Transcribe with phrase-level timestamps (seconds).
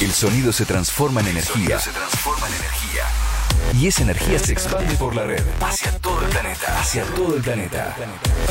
[0.00, 1.78] El sonido se transforma en energía.
[1.78, 3.04] se transforma en energía.
[3.74, 6.80] Y esa energía se expande por la red hacia todo el planeta.
[6.80, 7.96] Hacia todo el planeta.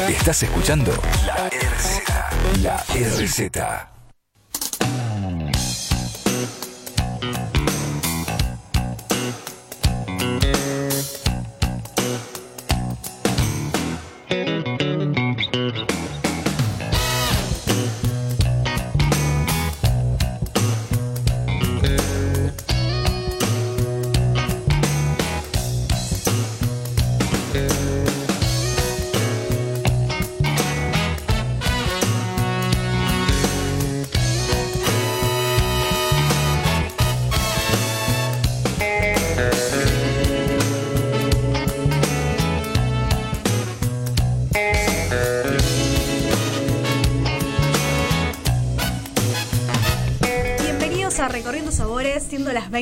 [0.07, 0.91] Estás escuchando
[1.25, 2.61] la RZ.
[2.61, 3.92] La RZ.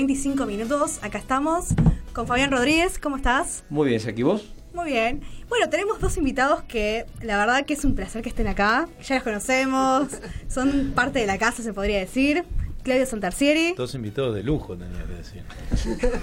[0.01, 0.97] 25 minutos.
[1.03, 1.75] Acá estamos
[2.11, 2.97] con Fabián Rodríguez.
[2.97, 3.63] ¿Cómo estás?
[3.69, 4.51] Muy bien, Jackie, ¿vos?
[4.73, 5.21] Muy bien.
[5.47, 8.89] Bueno, tenemos dos invitados que la verdad que es un placer que estén acá.
[9.03, 10.07] Ya los conocemos,
[10.49, 12.45] son parte de la casa, se podría decir.
[12.81, 13.75] Claudio Santarcieri.
[13.75, 15.43] Dos invitados de lujo, tenía que decir.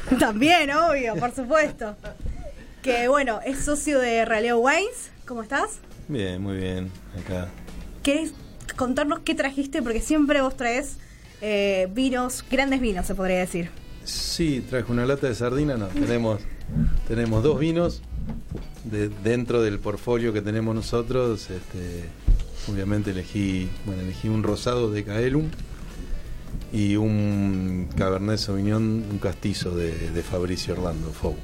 [0.18, 1.94] También, obvio, por supuesto.
[2.82, 5.12] Que bueno, es socio de Raleo Wines.
[5.24, 5.78] ¿Cómo estás?
[6.08, 6.90] Bien, muy bien.
[7.16, 7.46] Acá.
[8.02, 8.32] ¿Querés
[8.76, 9.82] contarnos qué trajiste?
[9.82, 10.96] Porque siempre vos traes
[11.40, 13.70] eh, vinos, grandes vinos, se podría decir.
[14.04, 15.76] Sí, traje una lata de sardina.
[15.76, 16.40] No, tenemos,
[17.06, 18.02] tenemos dos vinos
[18.84, 21.50] de, dentro del portfolio que tenemos nosotros.
[21.50, 22.04] Este,
[22.70, 25.48] obviamente elegí, bueno, elegí un rosado de Caelum
[26.72, 31.36] y un Cabernet Sauvignon, un castizo de, de Fabricio Orlando Fou,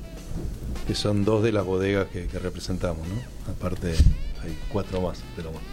[0.87, 3.53] que son dos de las bodegas que, que representamos, ¿no?
[3.53, 3.95] Aparte
[4.43, 5.67] hay cuatro más, pero bueno.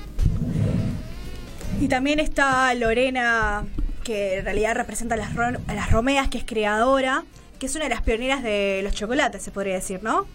[1.79, 3.65] Y también está Lorena,
[4.11, 7.23] que en realidad representa a las, Ro- a las Romeas, que es creadora,
[7.59, 10.25] que es una de las pioneras de los chocolates, se podría decir, ¿no?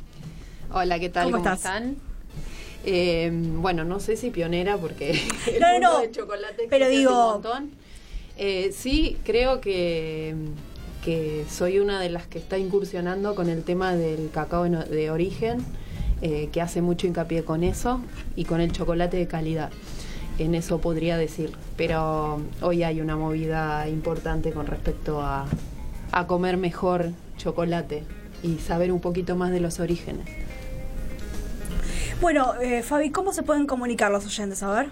[0.73, 1.25] Hola, ¿qué tal?
[1.25, 1.59] ¿Cómo ¿Cómo, estás?
[1.59, 1.97] están?
[2.87, 5.11] Eh, bueno, no sé si pionera porque
[5.53, 7.71] el No, no, mundo no, de chocolate pero digo- un montón.
[8.39, 10.35] Eh, sí, creo que,
[11.05, 15.59] que soy una de las que está incursionando con el tema del cacao de origen,
[16.23, 18.01] eh, que hace mucho hincapié con eso
[18.37, 19.71] y con el chocolate de calidad.
[20.39, 25.47] En eso podría decir, pero hoy hay una movida importante con respecto a,
[26.13, 28.05] a comer mejor chocolate
[28.43, 30.27] y saber un poquito más de los orígenes.
[32.21, 34.63] Bueno, eh, Fabi, ¿cómo se pueden comunicar los oyentes?
[34.63, 34.87] A ver.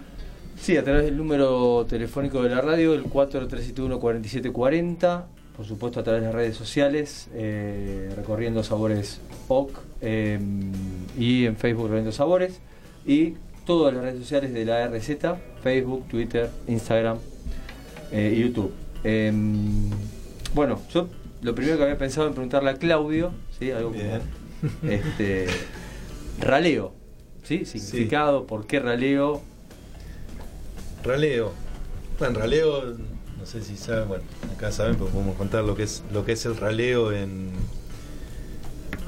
[0.59, 5.23] Sí, a través del número telefónico de la radio, el 4371-4740.
[5.57, 10.39] Por supuesto, a través de las redes sociales, eh, recorriendo sabores OC eh,
[11.17, 12.59] y en Facebook recorriendo sabores.
[13.05, 15.09] Y todas las redes sociales de la RZ:
[15.63, 17.17] Facebook, Twitter, Instagram
[18.11, 18.71] eh, y YouTube.
[19.03, 19.89] Em,
[20.53, 21.07] bueno, yo
[21.41, 23.71] lo primero que había pensado en preguntarle a Claudio, ¿sí?
[23.71, 24.21] Algo como, Bien.
[24.89, 25.47] este,
[26.39, 26.93] raleo,
[27.43, 27.65] ¿sí?
[27.65, 29.41] Significado, ¿por qué raleo?
[31.03, 31.51] Raleo.
[32.17, 32.95] Bueno, raleo,
[33.37, 34.23] no sé si saben, bueno,
[34.55, 37.51] acá saben, pero podemos contar lo que es lo que es el raleo en,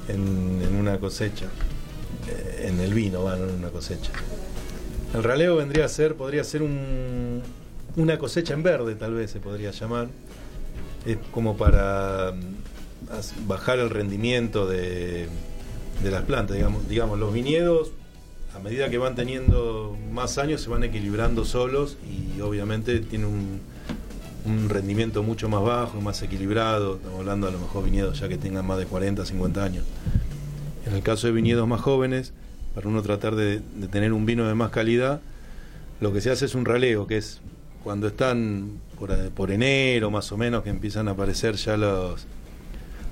[0.09, 1.45] en, en una cosecha.
[2.29, 4.12] Eh, En el vino, bueno, en una cosecha.
[5.17, 7.41] El raleo vendría a ser, podría ser un,
[7.95, 10.09] una cosecha en verde, tal vez se podría llamar.
[11.07, 15.27] Es como para mm, bajar el rendimiento de,
[16.03, 16.56] las plantas,
[16.88, 17.94] digamos, los viñedos
[18.56, 23.61] a medida que van teniendo más años se van equilibrando solos y obviamente tienen un,
[24.45, 26.97] un rendimiento mucho más bajo, más equilibrado.
[26.97, 29.83] Estamos hablando a lo mejor viñedos ya que tengan más de 40, 50 años.
[30.85, 32.33] En el caso de viñedos más jóvenes,
[32.77, 35.19] para uno tratar de, tener un vino de más calidad,
[35.99, 37.41] lo que se hace es un raleo, que es
[37.83, 42.27] cuando están por, por enero más o menos que empiezan a aparecer ya los,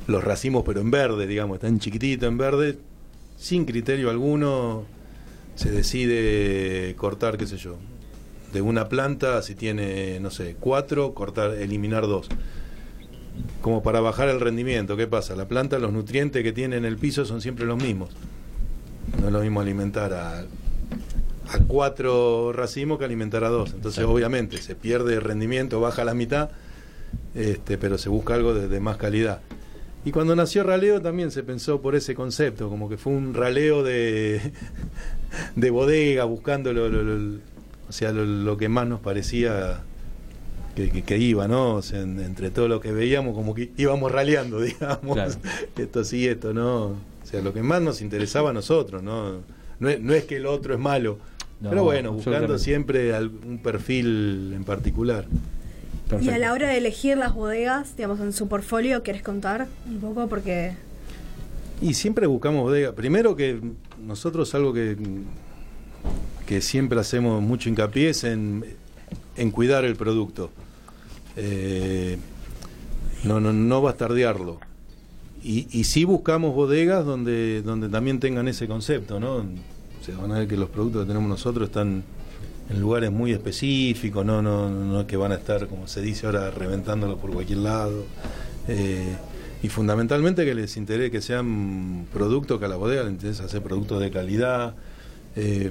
[0.05, 2.77] los racimos, pero en verde, digamos, están chiquititos en verde,
[3.37, 4.83] sin criterio alguno
[5.55, 7.77] se decide cortar, qué sé yo,
[8.53, 12.29] de una planta, si tiene, no sé, cuatro, cortar, eliminar dos.
[13.63, 15.35] Como para bajar el rendimiento, ¿qué pasa?
[15.35, 18.11] La planta, los nutrientes que tiene en el piso son siempre los mismos.
[19.22, 23.69] No es lo mismo alimentar a, a cuatro racimos que alimentar a dos.
[23.74, 24.13] Entonces, Exacto.
[24.13, 26.50] obviamente, se pierde rendimiento, baja a la mitad,
[27.34, 29.42] este, pero se busca algo de, de más calidad.
[30.04, 33.81] Y cuando nació Raleo también se pensó por ese concepto, como que fue un raleo
[33.84, 34.40] de,
[35.56, 37.40] de bodega, buscando lo, lo- lo-
[37.88, 39.81] o sea, lo, lo que más nos parecía
[40.75, 41.75] que, que- que iba, ¿no?
[41.75, 45.16] O sea, en- entre todo lo que veíamos, como que íbamos raleando, digamos.
[45.16, 45.34] Claro.
[45.78, 46.96] Esto sí, esto no.
[47.25, 49.42] O sea, lo que más nos interesaba a nosotros, ¿no?
[49.80, 51.18] No es, no es que el otro es malo,
[51.60, 55.25] No, pero bueno, buscando siempre algún perfil en particular.
[56.22, 60.00] Y a la hora de elegir las bodegas, digamos, en su portfolio, ¿quieres contar un
[60.00, 60.27] poco?
[60.27, 60.74] Porque
[61.81, 62.94] Y siempre buscamos bodega.
[62.94, 63.60] Primero que
[64.06, 64.95] nosotros algo que,
[66.45, 68.63] que siempre hacemos mucho hincapié es en,
[69.36, 70.51] en cuidar el producto.
[71.38, 72.18] Eh,
[73.24, 74.60] no, no, no bastardearlo.
[75.47, 79.36] Y, y sí buscamos bodegas donde, donde también tengan ese concepto, ¿no?
[79.38, 82.03] O sea, van a ver que los productos que tenemos nosotros están
[82.69, 86.25] en lugares muy específicos, no, no, no es que van a estar, como se dice
[86.25, 88.06] ahora, reventándolo por cualquier lado.
[88.68, 89.15] Eh,
[89.62, 93.62] y fundamentalmente que les interese que sean productos que a la bodega les interesa hacer
[93.62, 94.74] productos de calidad.
[95.36, 95.69] eh,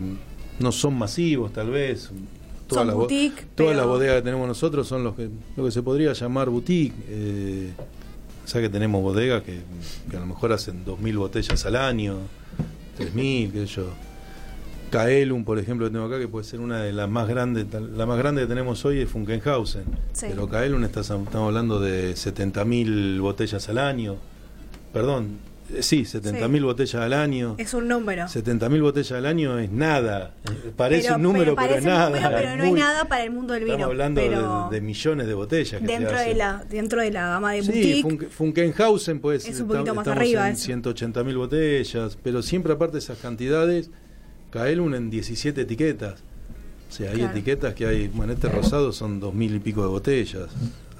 [0.60, 2.10] no son masivos, tal vez.
[2.70, 3.08] Son las Todas
[3.56, 6.94] pero- las bodegas que tenemos nosotros son los que, lo que se podría llamar boutique.
[7.08, 7.72] Eh,
[8.44, 9.60] o sea que tenemos bodegas que,
[10.10, 12.18] que a lo mejor hacen 2.000 botellas al año,
[12.98, 13.86] 3.000, qué sé yo.
[14.90, 17.66] Kaelum, por ejemplo, que tengo acá, que puede ser una de las más grandes.
[17.96, 19.82] La más grande que tenemos hoy es Funkenhausen.
[20.12, 20.26] Sí.
[20.28, 24.16] Pero Kaelum está- estamos hablando de 70.000 botellas al año.
[24.92, 25.38] Perdón,
[25.80, 27.54] sí, 70.000 botellas al año.
[27.58, 28.24] es un número.
[28.26, 30.34] 70.000 botellas al año es nada.
[30.76, 32.10] Parece Pero- un número, pero, es nada.
[32.10, 33.74] número, pero no es muy- nada para el mundo del vino.
[33.76, 35.80] Estamos hablando de- pero de, millones de botellas.
[35.80, 37.68] que dentro de la dentro de la gama de Sí,
[38.02, 40.64] boutique, Funke- Funkenhausen pues Es un poquito más estamos arriba en eso.
[40.64, 43.90] 180 mil botellas, pero siempre aparte de esas cantidades,
[44.50, 46.22] Kaelum en 17 etiquetas.
[46.88, 47.32] O sea, hay Claro.
[47.32, 50.48] etiquetas que hay, bueno, este rosado son dos mil y pico de botellas.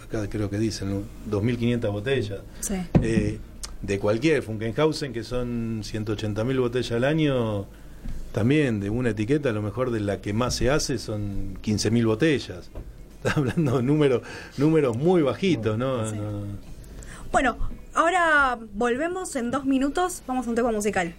[0.05, 1.03] Acá creo que dicen ¿no?
[1.31, 2.41] 2.500 botellas.
[2.61, 2.75] sí.
[3.03, 3.39] Eh,
[3.87, 7.67] de cualquier, Funkenhausen, que son 180 mil botellas al año,
[8.33, 11.91] también de una etiqueta, a lo mejor de la que más se hace son 15
[11.91, 12.71] mil botellas.
[13.17, 14.23] Estás hablando de números,
[14.59, 16.09] números muy bajitos, ¿no?
[16.11, 16.17] Sí.
[16.17, 16.45] No-
[17.33, 17.57] Bueno,
[17.95, 20.23] ahora volvemos en dos minutos.
[20.27, 21.15] Vamos a un tema musical.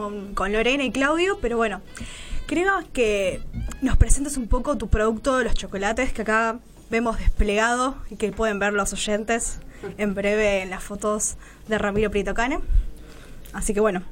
[0.00, 1.80] Con, con Lorena y Claudio, pero bueno,
[2.46, 3.40] queremos que
[3.82, 6.58] nos presentes un poco tu producto, los chocolates que acá
[6.90, 9.58] vemos desplegado y que pueden ver los oyentes
[9.98, 11.36] en breve en las fotos
[11.68, 12.58] de Ramiro Prieto Cane.
[13.52, 14.02] Así que bueno,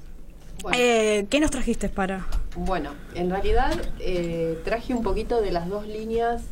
[0.62, 0.76] Bueno.
[0.80, 2.26] eh, ¿qué nos trajiste para...?
[2.57, 6.42] Bueno, en realidad eh, traje un poquito de las dos líneas.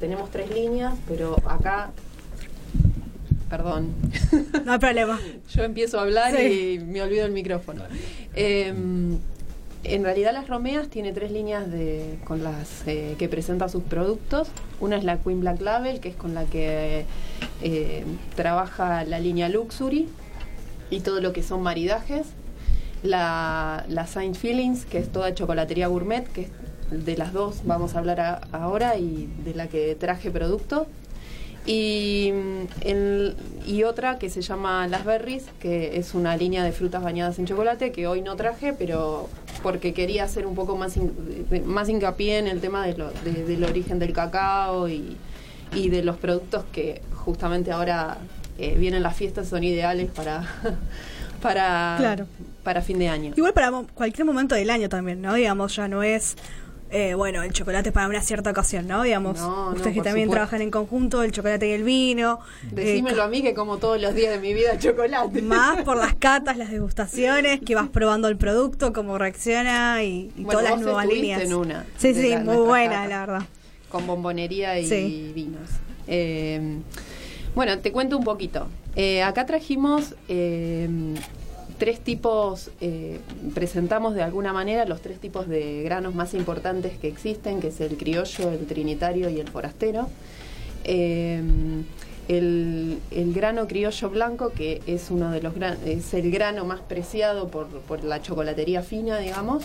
[0.00, 1.90] Tenemos tres líneas, pero acá.
[3.50, 3.94] Perdón.
[4.64, 5.20] No hay problema.
[5.54, 6.78] Yo empiezo a hablar Sí.
[6.80, 7.82] y me olvido el micrófono.
[8.34, 8.72] Eh,
[9.84, 14.48] en realidad las Romeas tiene tres líneas de, con las eh, que presenta sus productos.
[14.80, 17.04] Una es la Queen Black Label, que es con la que
[17.62, 20.08] eh, trabaja la línea Luxury
[20.90, 22.26] y todo lo que son maridajes.
[23.04, 26.42] La, la Saint Feelings, que es toda chocolatería gourmet, que
[26.90, 30.88] es de las dos vamos a hablar a- ahora y de la que traje producto.
[31.66, 36.70] Y, mm, el- y otra que se llama Las Berries, que es una línea de
[36.72, 39.28] frutas bañadas en chocolate que hoy no traje, pero
[39.62, 43.44] porque quería hacer un poco más, de- más hincapié en el tema de lo- de-
[43.44, 45.16] del origen del cacao y,
[45.74, 48.18] y de los productos que justamente ahora
[48.58, 50.42] eh, vienen las fiestas, son ideales para,
[51.42, 52.26] para, Claro.
[52.62, 53.32] para fin de año.
[53.36, 55.34] Igual para cualquier momento del año también, ¿no?
[55.34, 56.36] Digamos, ya no es,
[56.90, 59.02] eh, bueno, el chocolate para una cierta ocasión, ¿no?
[59.02, 60.32] Digamos, No, no, ustedes que también supuesto.
[60.32, 62.38] trabajan en conjunto, el chocolate y el vino.
[62.64, 65.42] eh, Decímelo a mí que como todos los días de mi vida chocolate.
[65.42, 70.44] más por las catas, las degustaciones, que vas probando el producto, cómo reacciona y, y
[70.44, 71.42] Bueno, todas las nuevas líneas.
[71.42, 73.42] en una sí, sí, la- muy buena, la verdad.
[73.88, 75.32] con bombonería y Sí.
[75.34, 75.68] vinos.
[76.06, 76.78] Eh,
[77.54, 78.68] bueno, te cuento un poquito.
[78.94, 80.88] Eh, acá trajimos eh,
[81.78, 83.18] tres tipos, eh,
[83.54, 87.80] presentamos de alguna manera los tres tipos de granos más importantes que existen, que es
[87.80, 90.08] el criollo, el trinitario y el forastero.
[90.84, 91.42] Eh,
[92.28, 96.80] el, el grano criollo blanco, que es uno de los gran- es el grano más
[96.80, 99.62] preciado por, por la chocolatería fina, digamos,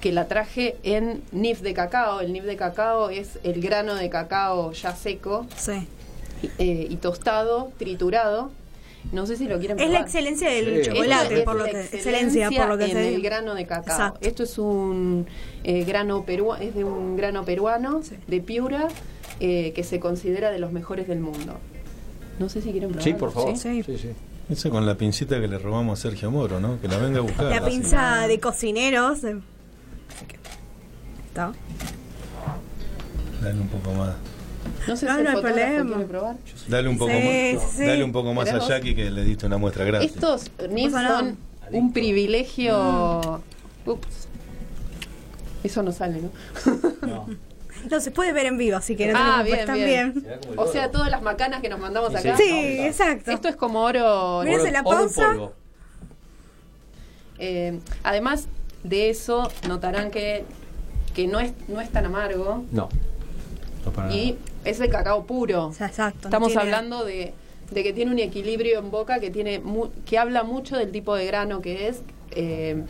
[0.00, 2.20] que la traje en nif de cacao.
[2.20, 5.88] El nif de cacao es el grano de cacao ya seco Sí.
[6.58, 8.50] eh, y tostado, triturado.
[9.10, 10.02] No sé si lo quieren Es la probar.
[10.02, 10.90] excelencia del Sí.
[10.90, 13.94] Chocolate, es por lo que excelencia, por lo que en se el grano de cacao.
[13.96, 14.18] Exacto.
[14.28, 15.26] Esto es un
[15.64, 18.16] eh, grano peruano, es de un grano peruano Sí.
[18.26, 18.88] de Piura
[19.40, 21.54] eh, que se considera de los mejores del mundo.
[22.38, 23.04] No sé si quieren probar.
[23.04, 23.56] Sí, por favor.
[23.56, 23.82] Sí.
[23.82, 24.10] Sí, sí.
[24.50, 26.80] Eso con la pincita que le robamos a Sergio Moro, ¿no?
[26.80, 27.46] Que la venga a buscar.
[27.46, 27.70] La así.
[27.70, 29.22] pinza de cocineros.
[29.22, 29.40] de-
[31.28, 31.52] ¿Está?
[33.42, 34.14] Dale un poco más.
[34.86, 36.04] No sé No, si el no hay problema.
[36.06, 36.36] probar.
[36.68, 37.70] Dale un poco Sí, más.
[37.72, 37.84] sí.
[37.86, 38.58] Dale un poco más a.
[38.66, 40.12] Jackie que le diste una muestra gratis.
[40.14, 40.50] Estos
[40.92, 41.18] nada.
[41.20, 41.38] son
[41.72, 43.42] un privilegio.
[43.86, 44.28] Ups.
[45.64, 47.26] Eso no sale, ¿no?
[47.90, 50.22] No, se puede ver en vivo, así que no Ah, preocupes, bien, bien.
[50.24, 50.40] bien.
[50.56, 52.36] O sea, todas las macanas que nos mandamos Sí, acá.
[52.36, 53.30] Sí, exacto.
[53.30, 54.42] Esto es como oro.
[54.44, 55.36] Mira, se la pausa.
[57.38, 58.48] Eh, además
[58.82, 60.44] de eso, notarán que,
[61.14, 62.88] que no, es, no es tan amargo No.
[63.84, 65.70] No y es el cacao puro.
[65.78, 66.28] Exacto.
[66.28, 67.32] Estamos tiene- hablando de,
[67.70, 71.14] de que tiene un equilibrio en boca que tiene mu- que habla mucho del tipo
[71.14, 72.00] de grano que es.
[72.32, 72.82] eh,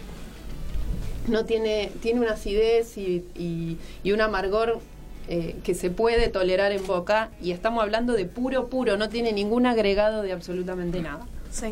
[1.26, 4.80] no tiene, tiene una acidez y, y- y un amargor
[5.28, 7.28] eh, que se puede tolerar en boca.
[7.42, 11.26] Y estamos hablando de puro, puro, no tiene ningún agregado de absolutamente nada.
[11.50, 11.66] Sí.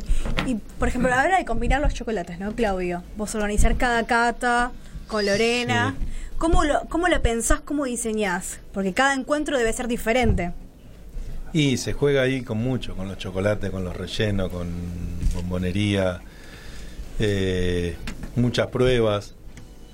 [0.47, 3.03] Y, por ejemplo, a la hora de combinar los chocolates, ¿no, Claudio?
[3.17, 4.73] Vos organizar cada cata
[5.09, 5.95] con Lorena.
[5.99, 6.05] Sí.
[6.39, 8.61] ¿Cómo, lo, ¿Cómo lo pensás, cómo diseñás?
[8.73, 10.53] Porque cada encuentro debe ser diferente.
[11.53, 14.69] Y se juega ahí con mucho, con los chocolates, con los rellenos, con
[15.35, 16.21] bombonería,
[17.19, 17.97] eh,
[18.35, 19.35] muchas pruebas.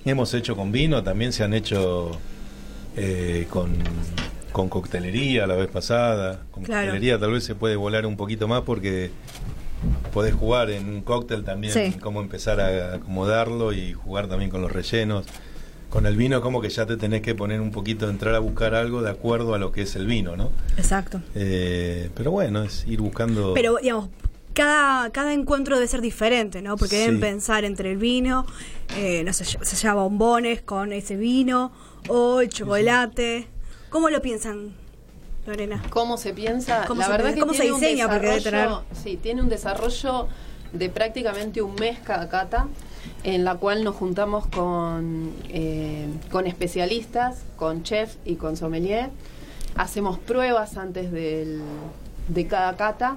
[0.05, 2.19] Hemos hecho con vino, también se han hecho
[2.97, 3.77] eh, con,
[4.51, 6.41] con coctelería la vez pasada.
[6.51, 6.87] Con Claro.
[6.89, 9.13] coctelería tal vez se puede volar un poquito más porque
[10.13, 11.93] podés jugar en un cóctel también, Sí.
[12.01, 15.27] cómo empezar a acomodarlo y jugar también con los rellenos.
[15.93, 18.75] Con el vino como que ya te tenés que poner un poquito, entrar a buscar
[18.75, 20.51] algo de acuerdo a lo que es el vino, ¿no?
[20.79, 21.21] Exacto.
[21.35, 23.53] Eh, pero bueno, es ir buscando.
[23.53, 24.09] Pero, digamos,
[24.55, 26.77] cada, cada encuentro debe ser diferente, ¿no?
[26.79, 27.01] Porque Sí.
[27.03, 28.47] deben pensar entre el vino,
[28.97, 31.73] eh, no sé, se llama bombones con ese vino,
[32.09, 33.49] o el chocolate.
[33.91, 34.73] ¿Cómo lo piensan,
[35.47, 35.83] Lorena?
[35.91, 36.87] ¿Cómo se piensa?
[36.87, 37.35] ¿Cómo la se verdad piensa?
[37.35, 38.09] que ¿Cómo se tiene un diseña?
[38.09, 40.27] Porque debe desarrollo- Sí, tiene un desarrollo
[40.73, 42.67] de prácticamente un mes cada cata,
[43.25, 49.11] en la cual nos juntamos con, eh, con especialistas, con chef y con sommelier.
[49.77, 51.61] Hacemos pruebas antes del-
[52.29, 53.17] de cada cata.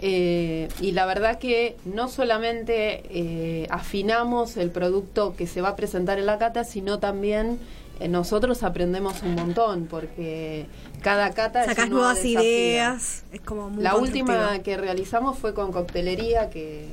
[0.00, 5.76] eh, y la verdad que no solamente eh, afinamos el producto que se va a
[5.76, 7.58] presentar en la cata, sino también
[7.98, 10.66] eh, nosotros aprendemos un montón, porque
[11.02, 12.40] cada cata es nuevo nuevas desafío.
[12.48, 16.86] ideas, es como muy La última que realizamos fue con coctelería, que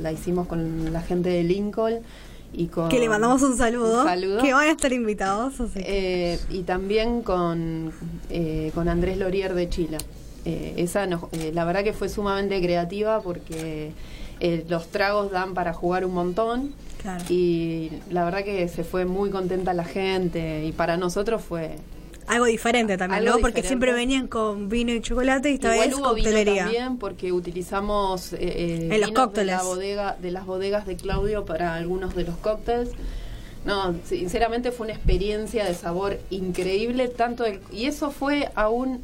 [0.00, 2.00] la hicimos con la gente de Lincoln
[2.52, 2.88] y con...
[2.88, 4.00] Que le mandamos un saludo.
[4.02, 4.42] Un saludo.
[4.42, 5.60] Que van a estar invitados.
[5.60, 7.92] así que- Eh, y también con,
[8.30, 9.98] eh, con Andrés Lorier de Chile.
[10.44, 13.92] Eh, esa nos- eh, la verdad que fue sumamente creativa porque
[14.40, 17.24] eh, los tragos dan para jugar un montón Claro.
[17.28, 21.76] y la verdad que se fue muy contenta la gente y para nosotros fue
[22.26, 23.40] Algo diferente también, Algo ¿no?
[23.40, 26.62] Porque siempre venían con vino y chocolate y esta Igual vez hubo vino coctelería.
[26.64, 29.56] también porque utilizamos eh, eh, En los cócteles.
[29.56, 32.90] de la bodega de las bodegas de Claudio para algunos de los cócteles.
[33.64, 39.02] No, sinceramente fue una experiencia de sabor increíble tanto el- y eso fue aún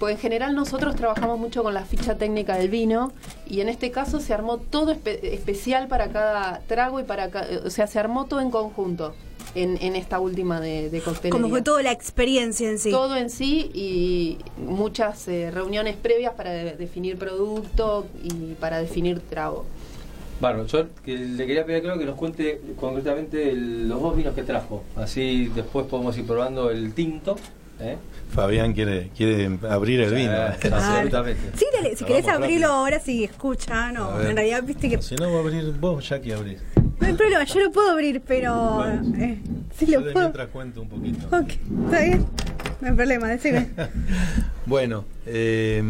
[0.00, 3.12] pues en general nosotros trabajamos mucho con la ficha técnica del vino
[3.46, 7.30] y en este caso se armó todo espe- especial para cada trago y para
[7.66, 9.14] o sea, se armó todo en conjunto
[9.54, 11.30] en, en esta última de, de coctelería.
[11.30, 12.90] Como fue toda la experiencia en sí.
[12.90, 19.20] Todo en sí y muchas eh, reuniones previas para de- definir producto y para definir
[19.20, 19.66] trago.
[20.40, 24.34] Bueno, yo que le quería pedir creo que nos cuente concretamente el- los dos vinos
[24.34, 24.82] que trajo.
[24.96, 27.36] Así después podemos ir probando el tinto.
[27.82, 27.96] ¿eh?
[28.30, 30.32] Fabián quiere, quiere abrir el vino.
[30.32, 30.76] Eh, Claro.
[30.84, 31.42] absolutamente.
[31.58, 32.72] Sí, dale, si querés abrirlo rápido.
[32.72, 34.20] ahora, sí, escucha, no.
[34.20, 35.02] En realidad, viste que.
[35.02, 36.58] Si no, va a abrir vos, Jackie, abrís.
[37.10, 38.74] No hay problema, yo lo puedo abrir, pero.
[38.76, 39.16] Bueno.
[39.18, 39.38] Eh,
[39.76, 40.26] sí Yo lo de puedo.
[40.26, 41.26] mientras cuento un poquito.
[41.36, 41.48] Ok,
[41.84, 42.26] está bien.
[42.80, 43.68] No hay problema, decime.
[44.66, 45.82] Bueno, eh,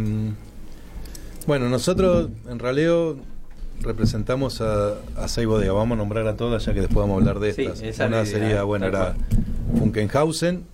[1.46, 3.18] bueno, nosotros en Raleo
[3.82, 5.74] representamos a, a seis bodegas.
[5.74, 7.82] Vamos a nombrar a todas ya que después vamos a hablar de Sí, estas.
[7.82, 9.14] esa la Una idea, sería, bueno, era
[9.78, 10.64] Funkenhausen,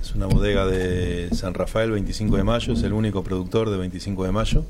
[0.00, 4.24] es una bodega de San Rafael, 25 de mayo, es el único productor de 25
[4.24, 4.64] de mayo.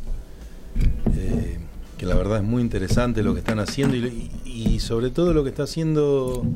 [1.17, 1.57] Eh,
[1.99, 5.51] que la verdad es muy interesante lo que están haciendo y, sobre todo lo que
[5.51, 6.47] está haciendo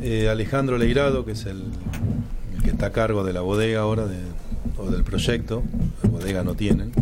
[0.00, 1.64] eh, Alejandro Leirado, que es el,
[2.62, 4.06] que está a cargo de la bodega ahora
[4.78, 5.64] o del proyecto,
[6.02, 6.92] la bodega no tienen,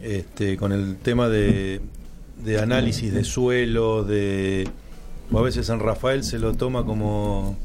[0.00, 1.80] este, con el tema de,
[2.44, 4.68] de análisis de suelo, de
[5.32, 7.56] o a veces San Rafael se lo toma como,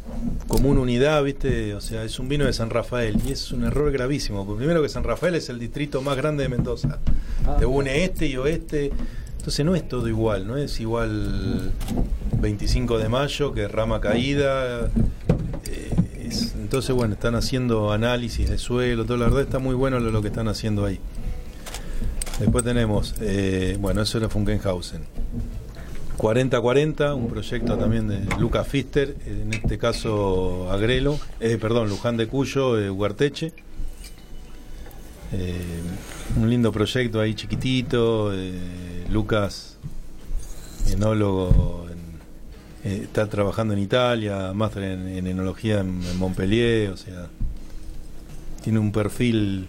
[0.47, 1.75] como una unidad, ¿viste?
[1.75, 4.45] O sea, es un vino de San Rafael y es un error gravísimo.
[4.45, 6.99] Porque primero que San Rafael es el distrito más grande de Mendoza.
[7.59, 8.91] Te une este y oeste.
[9.37, 11.71] Entonces no es todo igual, no es igual
[12.41, 14.89] 25 de mayo que Rama Caída.
[15.65, 15.89] eh,
[16.19, 19.15] es- entonces, bueno, están haciendo análisis de suelo, todo.
[19.17, 20.99] La verdad está muy bueno lo, lo que están haciendo ahí.
[22.39, 25.01] Después tenemos, eh, bueno, eso era Funkenhausen.
[26.17, 32.27] 4040, un proyecto también de Lucas Fister, en este caso Agrelo, eh, perdón, Luján de
[32.27, 33.53] Cuyo, eh, Huarteche.
[35.33, 35.53] Eh,
[36.37, 39.77] un lindo proyecto ahí chiquitito, eh, Lucas,
[40.91, 41.85] enólogo,
[42.83, 47.27] en- está trabajando en Italia, máster en, en enología en, en Montpellier, o sea,
[48.63, 49.67] tiene un perfil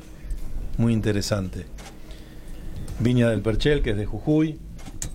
[0.78, 1.66] muy interesante.
[3.00, 4.58] Viña del Perchel, que es de Jujuy.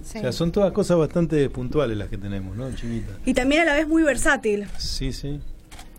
[0.03, 0.17] Sí.
[0.19, 2.69] O sea, son todas cosas bastante puntuales las que tenemos, ¿no?
[2.75, 3.15] Chiquitas.
[3.25, 4.65] Y también a la vez muy versátil.
[4.77, 5.39] Sí, sí.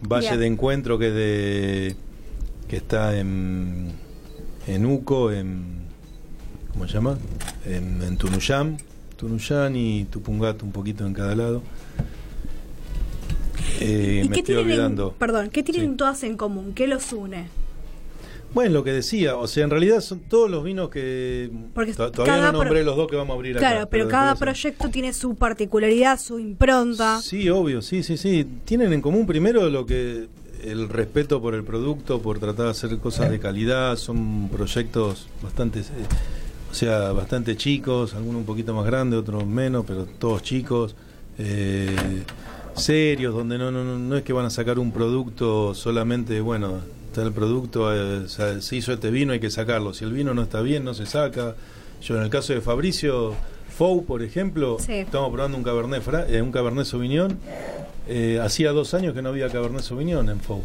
[0.00, 1.96] Valle de Encuentro que de
[2.68, 3.92] que está en
[4.66, 5.64] en Uco, en
[6.72, 7.18] ¿cómo se llama?
[7.66, 8.78] En, en Tunuyán,
[9.16, 11.62] Tunuyán y Tupungato un poquito en cada lado.
[13.80, 15.12] Eh, ¿Y me qué estoy en- olvidando.
[15.18, 15.96] perdón, qué tienen Sí.
[15.96, 16.72] todas en común?
[16.74, 17.46] ¿Qué los une?
[18.54, 22.12] Bueno, lo que decía, o sea, en realidad son todos los vinos que Porque to-
[22.12, 23.86] todavía no nombré los dos que vamos a abrir Claro, acá.
[23.90, 27.20] pero cada proyecto tiene su particularidad, su impronta.
[27.20, 28.46] Sí, obvio, sí, sí, sí.
[28.64, 30.28] Tienen en común primero lo que
[30.62, 33.96] el respeto por el producto, por tratar de hacer cosas de calidad.
[33.96, 35.84] Son proyectos bastante, eh,
[36.70, 40.94] o sea, bastante chicos, algunos un poquito más grandes, otros menos, pero todos chicos,
[41.38, 42.22] eh,
[42.76, 46.78] serios, donde no, no, no, no es que van a sacar un producto solamente, bueno,
[47.14, 48.27] está el producto, eh,
[48.61, 49.94] se hizo este vino, hay que sacarlo.
[49.94, 51.55] Si el vino no está bien, no se saca.
[52.03, 53.35] Yo en el caso de Fabricio,
[53.68, 54.94] Fou, por ejemplo, Sí.
[54.94, 57.38] estamos probando un Cabernet, Fra- eh, un Cabernet Sauvignon.
[58.09, 60.64] Eh, hacía dos años que no había Cabernet Sauvignon en Fou.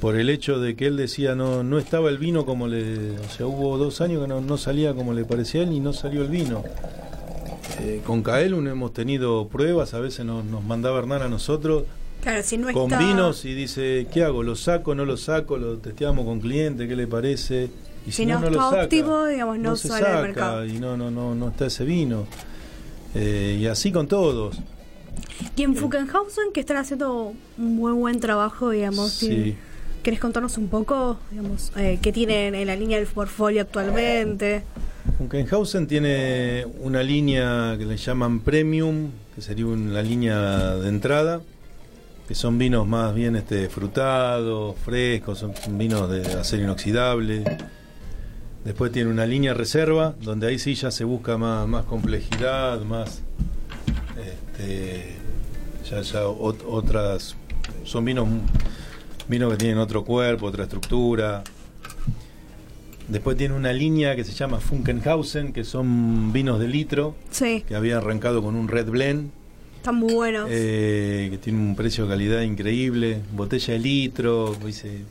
[0.00, 3.10] Por el hecho de que él decía no no estaba el vino como le.
[3.20, 5.80] O sea, hubo dos años que no, no salía como le parecía a él y
[5.80, 6.64] no salió el vino.
[7.80, 11.84] Eh, con Caelum hemos tenido pruebas, a veces nos, nos mandaba Hernán a nosotros
[12.26, 12.98] Claro, si no con está...
[12.98, 14.42] vinos y dice, ¿qué hago?
[14.42, 14.96] ¿Lo saco?
[14.96, 15.58] ¿No lo saco?
[15.58, 16.88] ¿Lo testeamos con cliente?
[16.88, 17.70] ¿Qué le parece?
[18.04, 18.82] Y Si no está saca.
[18.82, 20.66] óptimo, digamos, no se sale al saca mercado.
[20.66, 22.26] Y no, no, no, no está ese vino.
[23.14, 24.58] Eh, y así con todos.
[25.54, 29.12] Y en Fuckenhausen, que están haciendo un muy buen trabajo, digamos.
[29.12, 29.54] Sí.
[30.02, 34.64] ¿Querés contarnos un poco, digamos, eh, qué tienen en la línea del portfolio actualmente?
[35.18, 41.40] Funkenhausen tiene una línea que le llaman Premium, que sería un- la línea de entrada,
[42.28, 47.44] que son vinos más bien este, frutados, frescos, son vinos de acero inoxidable.
[48.64, 53.22] Después tiene una línea reserva, donde ahí sí ya se busca más, más complejidad, más.
[54.18, 55.14] Este,
[55.88, 57.36] ya, ya ot- otras.
[57.84, 58.26] Son vinos,
[59.28, 61.44] vinos que tienen otro cuerpo, otra estructura.
[63.06, 67.76] Después tiene una línea que se llama Funkenhausen, que son vinos de litro, Sí, que
[67.76, 69.30] había arrancado con un Red Blend,
[69.86, 70.48] están muy buenos.
[70.50, 75.02] eh, que tiene un precio de calidad increíble, botella de litro, dice,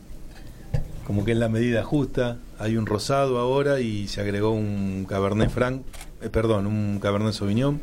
[1.08, 2.40] como que es la medida justa.
[2.60, 5.84] Hay un rosado ahora y se agregó un Cabernet Franc,
[6.22, 7.80] eh, perdón, un Cabernet Sauvignon.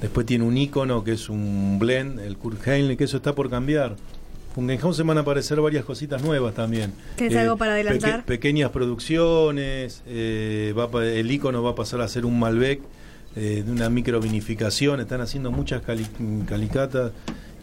[0.00, 3.50] Después tiene un icono que es un blend, el Kurt Heinle, que eso está por
[3.50, 3.96] cambiar.
[4.54, 6.94] Fungenhausen van a aparecer varias cositas nuevas también.
[7.16, 8.24] ¿Tenés algo para adelantar?
[8.24, 12.80] pequeñas producciones, eh, va el icono va a pasar a ser un Malbec
[13.36, 15.00] eh, de una microvinificación.
[15.00, 16.06] Están haciendo muchas cali-
[16.48, 17.12] calicatas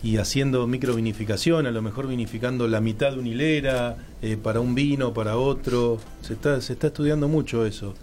[0.04, 4.76] y haciendo microvinificación, a lo mejor vinificando la mitad de una hilera eh, para un
[4.76, 6.00] vino, para otro.
[6.22, 7.94] Se está, se está estudiando mucho eso.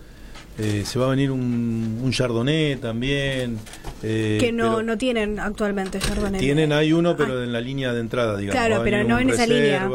[0.59, 3.56] Eh, se va a venir un, un Chardonnay también.
[4.02, 6.40] eh, que no, pero- no tienen actualmente Chardonnay.
[6.40, 8.61] tienen, hay uno, Ah, pero en la línea de entrada, digamos.
[8.66, 9.88] Claro, pero no en esa línea.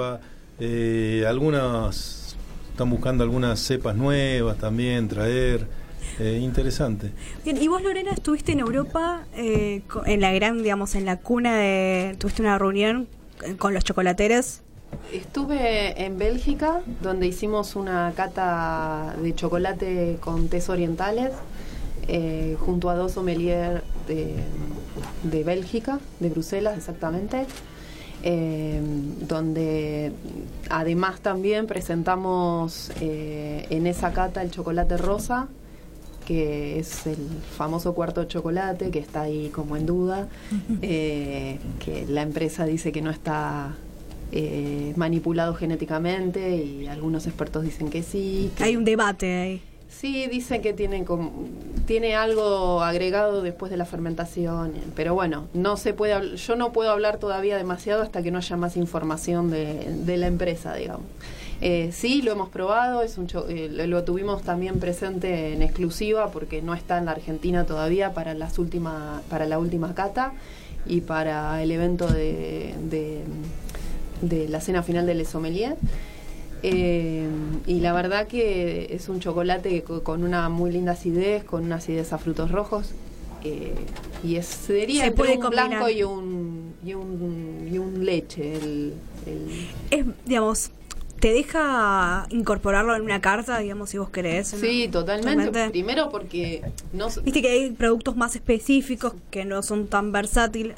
[0.60, 2.36] Eh, algunas
[2.72, 5.68] están buscando algunas cepas nuevas también, traer.
[6.20, 7.12] Eh, interesante.
[7.44, 11.56] Bien, y vos, Lorena, estuviste en Europa, eh, en la gran, digamos, en la cuna
[11.58, 12.16] de...
[12.20, 13.08] Tuviste una reunión
[13.58, 14.62] con los chocolateros.
[15.12, 21.32] Estuve en Bélgica, donde hicimos una cata de chocolate con tés orientales,
[22.08, 24.36] eh, junto a dos sommeliers de,
[25.24, 27.46] de Bélgica, de Bruselas exactamente,
[28.24, 28.82] eh,
[29.28, 30.12] donde
[30.70, 35.48] además también presentamos eh, en esa cata el chocolate rosa,
[36.26, 37.18] que es el
[37.58, 40.28] famoso cuarto de chocolate, que está ahí como en duda,
[40.82, 43.76] eh, que la empresa dice que no está
[44.32, 48.52] eh, manipulado genéticamente y algunos expertos dicen que sí.
[48.58, 49.62] que- Hay un debate ahí.
[49.88, 51.32] Sí, dicen que tiene, como-
[51.86, 56.92] tiene algo agregado después de la fermentación, pero bueno, no se puede, yo no puedo
[56.92, 61.06] hablar todavía demasiado hasta que no haya más información de, de la empresa, digamos.
[61.68, 66.30] Eh, sí, lo hemos probado, es un cho- eh, lo, tuvimos también presente en exclusiva
[66.30, 70.34] porque no está en la Argentina todavía para las última, para la última cata
[70.86, 73.24] y para el evento de, de,
[74.22, 75.76] de la cena final del Sommelier.
[76.62, 77.26] Eh,
[77.66, 81.78] y la verdad que es un chocolate co- con una muy linda acidez, con una
[81.78, 82.92] acidez a frutos rojos.
[83.44, 83.74] eh,
[84.24, 85.70] y es, sería Se entre puede un combinar.
[85.70, 88.54] blanco y un, y un, y un leche.
[88.56, 88.94] El,
[89.26, 90.70] el- Es, digamos,
[91.20, 94.54] te deja incorporarlo en una carta, digamos, si vos querés.
[94.54, 94.60] ¿no?
[94.60, 95.46] Sí, totalmente.
[95.46, 95.70] Totalmente.
[95.72, 96.62] Primero porque
[96.94, 100.76] no Viste que hay productos más específicos que no son tan versátiles.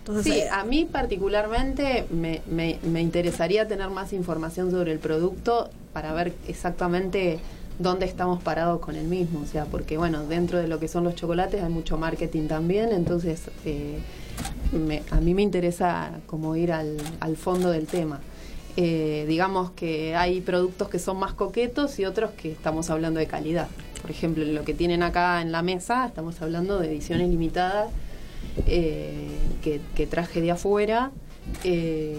[0.00, 4.98] Entonces, Sí, eh, a mí particularmente me, me, me interesaría tener más información sobre el
[4.98, 7.38] producto para ver exactamente
[7.78, 9.40] dónde estamos parados con el mismo.
[9.40, 12.92] O sea, porque bueno, dentro de lo que son los chocolates hay mucho marketing también,
[12.92, 13.98] entonces eh,
[14.72, 18.20] me- a mí me interesa como ir al, al fondo del tema.
[18.76, 23.26] Eh, digamos que hay productos que son más coquetos y otros que estamos hablando de
[23.26, 23.68] calidad.
[24.00, 27.90] Por ejemplo, lo que tienen acá en la mesa, estamos hablando de ediciones limitadas
[28.66, 29.28] eh,
[29.62, 31.10] que, traje de afuera,
[31.64, 32.16] eh,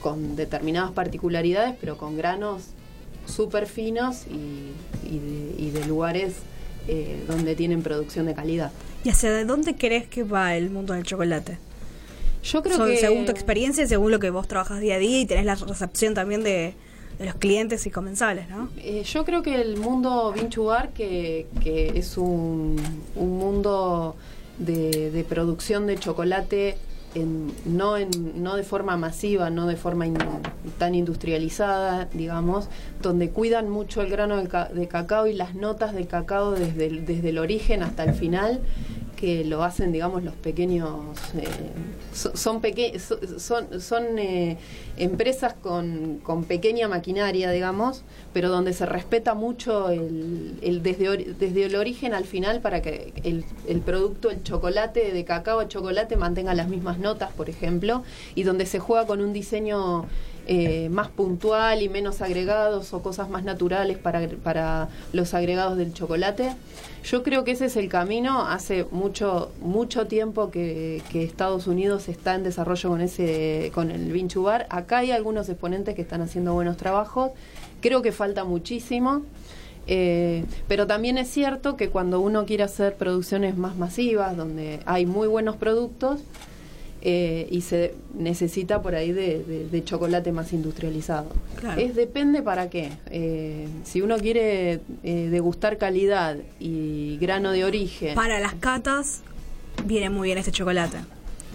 [0.00, 2.62] con determinadas particularidades, pero con granos
[3.26, 4.72] súper finos y,
[5.10, 6.34] y de, y de lugares
[7.26, 8.70] donde tienen producción de calidad.
[9.04, 11.56] ¿Y hacia dónde crees que va el mundo del chocolate?
[12.44, 14.98] Yo creo Son- que Según tu experiencia, y según lo que vos trabajas día a
[14.98, 16.74] día y tenés la recepción también de,
[17.18, 18.68] de los clientes y comensales, ¿no?
[18.76, 22.76] Eh, yo creo que el mundo Vinchugar, que, que es un,
[23.16, 24.14] un mundo
[24.58, 26.76] de, de producción de chocolate,
[27.14, 28.10] en- no, en,
[28.42, 30.18] no de forma masiva, no de forma in-
[30.78, 32.68] tan industrializada, digamos,
[33.00, 36.86] donde cuidan mucho el grano de, ca- de cacao y las notas del cacao desde
[36.86, 38.60] el, desde el origen hasta el final,
[39.24, 40.90] que lo hacen, digamos, los pequeños,
[41.38, 41.46] eh,
[42.12, 44.58] so- son, peque so- son, son eh,
[44.98, 48.02] empresas con, con pequeña maquinaria, digamos,
[48.34, 53.14] pero donde se respeta mucho el, el desde, desde el origen al final para que
[53.24, 58.02] el, el producto, el chocolate de cacao a chocolate mantenga las mismas notas, por ejemplo,
[58.34, 60.04] y donde se juega con un diseño
[60.46, 65.94] eh, más puntual y menos agregados o cosas más naturales para, para los agregados del
[65.94, 66.54] chocolate.
[67.04, 68.46] Yo creo que ese es el camino.
[68.46, 74.12] Hace mucho mucho tiempo que, que Estados Unidos está en desarrollo con ese con el
[74.12, 74.66] Vinchubar.
[74.70, 77.32] Acá hay algunos exponentes que están haciendo buenos trabajos.
[77.80, 79.22] Creo que falta muchísimo.
[79.86, 85.04] Eh, pero también es cierto que cuando uno quiere hacer producciones más masivas, donde hay
[85.04, 86.20] muy buenos productos,
[87.04, 91.28] eh, y se necesita por ahí de, de- de chocolate más industrializado.
[91.56, 91.80] Claro.
[91.80, 92.90] Es depende para qué.
[93.10, 98.14] Eh, si uno quiere eh, degustar calidad y grano de origen.
[98.14, 99.20] Para las catas
[99.84, 100.96] viene muy bien este chocolate,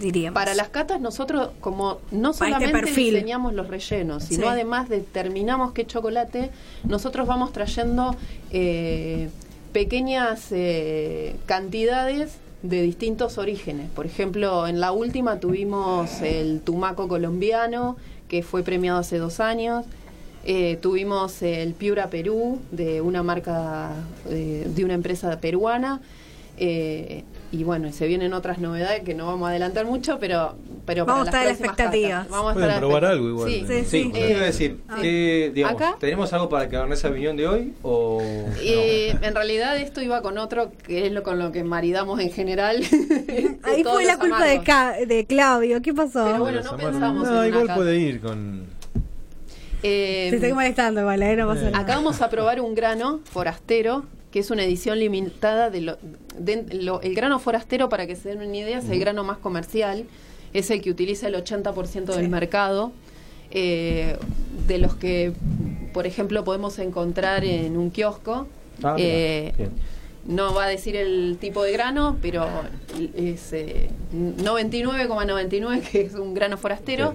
[0.00, 0.34] diríamos.
[0.34, 3.14] Para las catas nosotros como no Para este solamente perfil.
[3.14, 4.48] diseñamos los rellenos, sino Sí.
[4.48, 6.50] además determinamos qué chocolate,
[6.84, 8.14] nosotros vamos trayendo
[8.52, 9.28] eh,
[9.72, 13.90] pequeñas eh, cantidades de distintos orígenes.
[13.90, 17.96] Por ejemplo, en la última tuvimos el tumaco colombiano,
[18.28, 19.86] que fue premiado hace dos años.
[20.44, 23.92] Eh, tuvimos el Piura Perú, de una marca,
[24.28, 26.00] eh, de una empresa peruana.
[26.56, 30.54] Eh, y bueno, y se vienen otras novedades que no vamos a adelantar mucho, pero,
[30.86, 32.18] pero Vamos a para estar a la las próximas expectativa.
[32.18, 32.30] catas.
[32.30, 33.50] Vamos a Pueden probar algo igual.
[33.50, 33.64] Sí.
[33.66, 34.12] Sí, Sí, sí.
[34.12, 34.80] ¿qué iba a decir?
[34.88, 34.98] Ah.
[35.02, 35.96] ¿Qué, digamos, ¿Acá?
[35.98, 37.72] ¿Tenemos algo para que Cabernet Sauvignon de hoy?
[37.82, 38.20] O
[38.60, 42.30] Eh, En realidad esto iba con otro que es lo con lo que maridamos en
[42.30, 42.76] general.
[43.64, 44.62] Ahí fue la culpa de.
[44.62, 45.82] Ca- de Claudio.
[45.82, 46.24] ¿Qué pasó?
[46.26, 48.64] Pero bueno, no pensamos en No, una igual puede ir con.
[49.82, 51.36] Eh, Te estoy molestando, igual, ¿eh?
[51.36, 51.78] No pasa nada.
[51.78, 55.98] Acá vamos a probar un grano forastero, que es una edición limitada de, lo,
[56.38, 59.38] de- lo- el grano forastero, para que se den una idea, es el grano más
[59.38, 60.04] comercial,
[60.52, 62.28] es el que utiliza el 80% del Sí.
[62.30, 62.92] mercado,
[63.50, 64.16] eh,
[64.68, 65.32] de los que,
[65.92, 68.46] por ejemplo, podemos encontrar en un kiosco.
[68.82, 69.52] Ah, Eh,
[70.26, 72.46] no va a decir el tipo de grano, pero
[73.16, 77.14] es eh, 99,99 que es un grano forastero.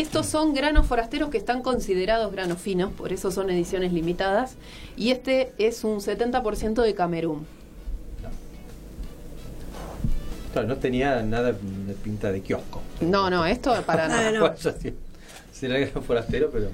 [0.00, 4.54] Estos son granos forasteros que están considerados granos finos, por eso son ediciones limitadas.
[4.96, 7.46] Y este es un 70% de Camerún.
[10.66, 12.82] No tenía nada de pinta de kiosco.
[13.00, 14.32] No, no, esto para Ah, nada.
[14.32, 14.54] no.
[15.52, 16.70] Será gran forastero, pero.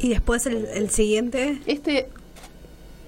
[0.00, 1.60] Y después el, el siguiente.
[1.66, 2.08] Este,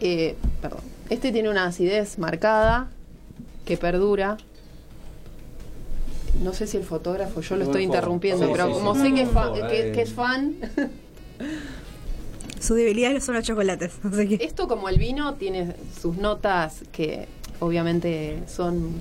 [0.01, 2.90] eh, perdón, este tiene una acidez marcada
[3.64, 4.37] que perdura.
[6.40, 9.00] No sé si el fotógrafo, yo lo estoy interrumpiendo, Sí, pero sí, como sí.
[9.03, 9.92] sé que es, Por fa- favor, que- eh.
[9.92, 10.55] que es fan,
[12.61, 13.92] Su debilidad son los chocolates.
[14.40, 17.26] Esto como el vino tiene sus notas que
[17.59, 18.92] obviamente son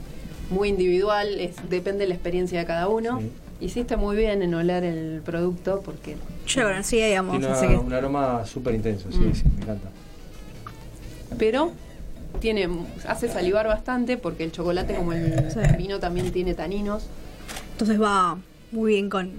[0.50, 3.20] muy individuales, depende de la experiencia de cada uno.
[3.20, 3.32] Sí.
[3.62, 6.16] Hiciste muy bien en oler el producto porque
[6.48, 7.38] Yo lo conocía, digamos.
[7.38, 9.34] Tiene así una- que- un aroma súper intenso, sí, Mm.
[9.36, 9.90] sí, me encanta.
[11.38, 11.72] pero
[12.40, 12.68] tiene
[13.08, 15.60] hace salivar bastante porque el chocolate como el Sí.
[15.78, 17.06] vino también tiene taninos.
[17.80, 18.38] Entonces va
[18.74, 19.30] muy bien con.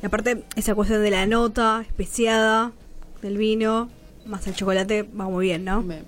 [0.00, 2.70] Y aparte, esa cuestión de la nota especiada
[3.20, 3.88] del vino,
[4.26, 5.82] más el chocolate, va muy bien, ¿no?
[5.82, 6.02] Me-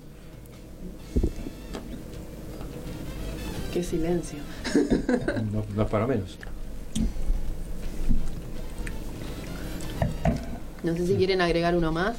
[3.73, 4.39] Qué silencio.
[5.51, 6.37] No, no es para menos.
[10.83, 12.15] No sé si quieren agregar uno más.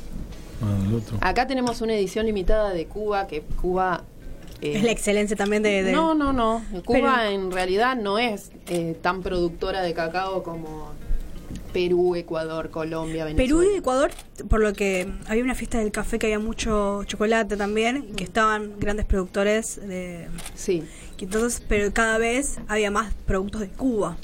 [0.62, 1.16] Ah, el otro.
[1.22, 4.04] Acá tenemos una edición limitada de Cuba que Cuba
[4.60, 5.82] eh, Es la excelencia también de.
[5.82, 6.62] de- No, no, no.
[6.84, 10.92] Cuba Pero- en realidad no es eh, tan productora de cacao como
[11.72, 13.60] Perú, Ecuador, Colombia, Venezuela.
[13.62, 14.10] Perú y Ecuador,
[14.48, 18.78] por lo que había una fiesta del café que había mucho chocolate también, que estaban
[18.78, 20.28] grandes productores de.
[20.54, 20.82] Sí,
[21.16, 24.16] que entonces, pero cada vez había más productos de Cuba,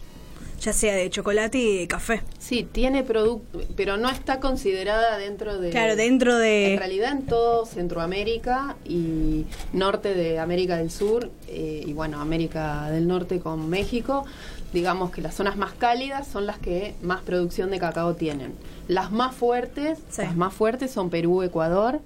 [0.65, 2.23] ya sea de chocolate y de café.
[2.39, 5.71] sí, tiene producto, pero no está considerada dentro de...
[5.71, 6.73] Claro, dentro de.
[6.73, 12.91] En realidad en todo Centroamérica y norte de América del Sur eh, y bueno, América
[12.91, 14.25] del Norte con México,
[14.73, 18.55] digamos que las zonas más cálidas son las que más producción de cacao tienen.
[18.89, 20.23] Las más fuertes, Sí.
[20.23, 22.01] las más fuertes son Perú, Ecuador,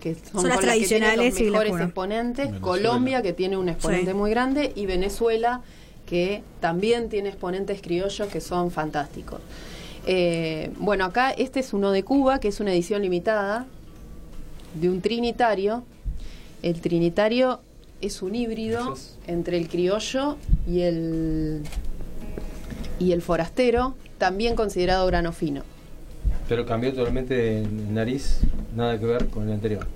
[0.00, 2.60] que son, Son las con las que tienen tradicionales los y mejores exponentes, Venezuela.
[2.60, 4.16] Colombia que tiene un exponente Sí.
[4.16, 5.62] muy grande y Venezuela
[6.08, 9.40] que también tiene exponentes criollos que son fantásticos.
[10.06, 13.66] Eh, bueno, acá este es uno de Cuba, que es una edición limitada
[14.74, 15.82] de un trinitario.
[16.62, 17.60] El trinitario
[18.00, 19.18] es un híbrido Gracias.
[19.26, 21.62] entre el criollo y el
[22.98, 25.62] y el forastero, también considerado grano fino.
[26.48, 28.40] Pero cambió totalmente en nariz,
[28.74, 29.86] nada que ver con el anterior.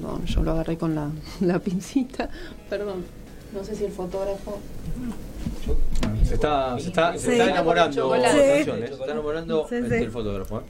[0.00, 2.28] Perdón, yo lo agarré con la, la pincita.
[2.70, 3.04] Perdón.
[3.52, 4.58] No sé si el fotógrafo.
[6.24, 7.32] Se está, se está, se Sí.
[7.32, 8.64] está enamorando, ¿eh?
[8.64, 9.94] se está enamorando Sí, sí.
[9.94, 10.58] el fotógrafo.
[10.60, 10.62] ¿eh?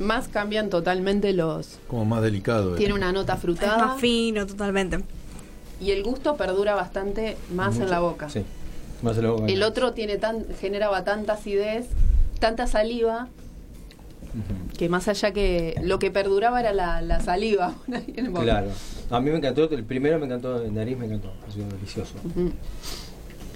[0.00, 1.78] Más cambian totalmente los.
[1.86, 2.74] Como más delicado.
[2.74, 2.78] eh.
[2.78, 5.00] Tiene una nota Es frutada más fino, totalmente.
[5.80, 8.28] y el gusto perdura bastante más en la boca.
[8.30, 8.42] Sí,
[9.02, 9.46] más en la boca.
[9.46, 11.86] El otro tiene tan, generaba tanta acidez,
[12.40, 13.28] tanta saliva,
[14.76, 17.74] Que más allá que lo que perduraba era la, la saliva.
[17.88, 18.42] en el boca.
[18.44, 18.68] Claro.
[19.10, 22.14] A mí me encantó, el primero me encantó, el nariz me encantó, ha sido delicioso.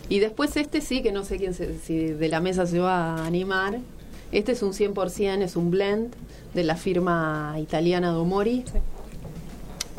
[0.09, 3.15] Y después este sí, que no sé quién se- si de la mesa se va
[3.17, 3.79] a animar.
[4.33, 6.13] Este es un 100%, es un blend
[6.55, 8.65] de la firma italiana Domori.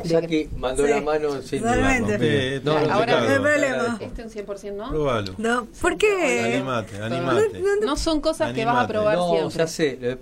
[0.04, 1.62] Ya que mandó Sí, la mano sin.
[1.64, 3.98] Eh, No, no, Ahora- No hay problema.
[4.00, 4.90] Este un 100% no.
[4.90, 5.34] Probalo.
[5.38, 6.54] No, ¿por qué?
[6.56, 7.60] Animate, No, animate.
[7.60, 9.58] no, No son cosas que vas a probar No, siempre.
[9.58, 10.18] ya sé.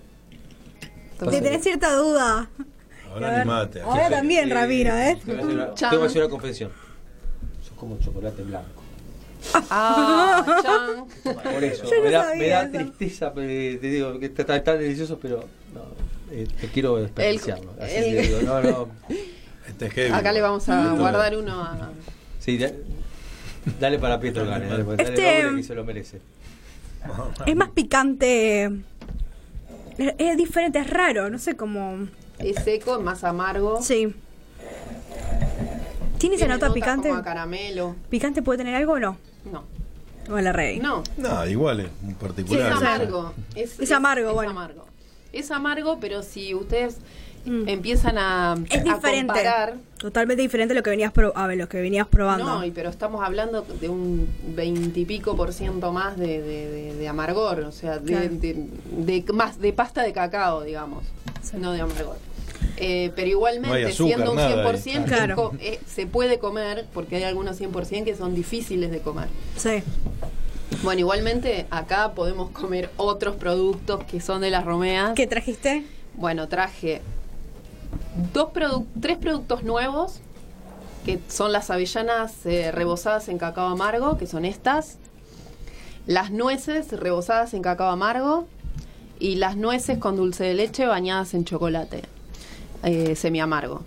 [1.26, 2.48] Eh, Te tenés cierta duda.
[3.12, 3.80] Ahora animate.
[3.80, 5.18] Ahora también, Ramiro, ¿eh?
[5.24, 5.90] Te voy a hacer una- Chan.
[5.90, 6.70] te voy a hacer una confesión.
[7.62, 8.82] Sos como chocolate blanco.
[9.70, 10.44] Ah,
[11.24, 11.34] chan.
[11.52, 11.84] Por eso.
[11.84, 12.72] Yo no me, da, me da eso.
[12.72, 13.46] tristeza, pero
[13.80, 15.82] te digo que está tan, delicioso, pero no,
[16.30, 17.74] eh, te quiero desperdiciarlo.
[17.80, 18.88] Así el- te digo, no, no.
[19.68, 20.12] Este es heavy.
[20.12, 21.90] Acá le vamos a guardar uno a.
[22.38, 22.72] Sí, da-
[23.78, 26.20] dale para Pietro Gane, dale, dale Este- que se lo merece.
[27.46, 28.70] Es más picante.
[30.00, 32.08] Es, es diferente, es raro, no sé cómo.
[32.38, 33.82] Es seco, es más amargo.
[33.82, 34.14] Sí.
[36.18, 37.08] ¿Tiene esa nota picante?
[37.08, 37.96] Como a caramelo.
[38.08, 39.18] ¿Picante puede tener algo o no?
[39.50, 39.64] No.
[40.34, 40.78] O la rey.
[40.78, 41.02] No.
[41.18, 42.72] No, igual es un Sí, particular.
[42.72, 43.34] es amargo.
[43.54, 44.50] Es, Es amargo, es bueno.
[44.52, 44.86] amargo.
[45.32, 46.96] Es amargo, pero si ustedes
[47.44, 47.68] Mm.
[47.68, 49.26] empiezan a, Es a diferente.
[49.28, 49.74] comparar.
[49.98, 52.44] Totalmente diferente a lo que venías pro- a ver, lo que venías probando.
[52.44, 57.08] No, y- pero estamos hablando de un veintipico por ciento más de, de- de- de
[57.08, 58.28] amargor, o sea, de, Claro.
[58.30, 58.66] de-
[59.24, 61.04] de- más de pasta de cacao, digamos,
[61.42, 61.56] Sí.
[61.58, 62.16] no de amargor.
[62.76, 64.54] Eh, pero igualmente, azúcar, siendo un nada ahí.
[64.54, 65.52] 100%, Claro.
[65.60, 69.28] eh, se puede comer, porque hay algunos 100% que son difíciles de comer.
[69.56, 69.82] Sí.
[70.82, 75.12] Bueno, igualmente acá podemos comer otros productos que son de las romeas.
[75.14, 75.84] ¿Qué trajiste?
[76.14, 77.02] Bueno, traje
[78.32, 80.20] dos produ- tres productos nuevos,
[81.04, 84.98] que son las avellanas eh, rebozadas en cacao amargo, que son estas,
[86.06, 88.46] las nueces rebozadas en cacao amargo
[89.18, 92.02] y las nueces con dulce de leche bañadas en chocolate
[92.82, 93.82] eh, semi amargo.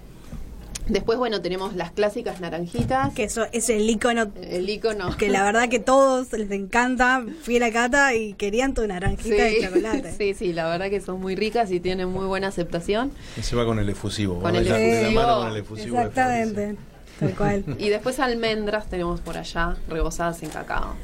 [0.88, 5.16] Después, bueno, tenemos las clásicas naranjitas, Que eso es el icono el icono.
[5.16, 7.24] que la verdad que todos les encanta.
[7.44, 10.12] Fui a la cata y querían tu naranjita de chocolate.
[10.18, 13.12] sí, sí, la verdad que son muy ricas y tienen muy buena aceptación.
[13.42, 14.40] Se va con el efusivo.
[14.42, 15.22] Con el de la- de la efusivo.
[15.22, 16.76] mano con el efusivo Exactamente.
[17.20, 17.64] Tal cual.
[17.80, 20.96] Y después almendras tenemos por allá, rebozadas en cacao.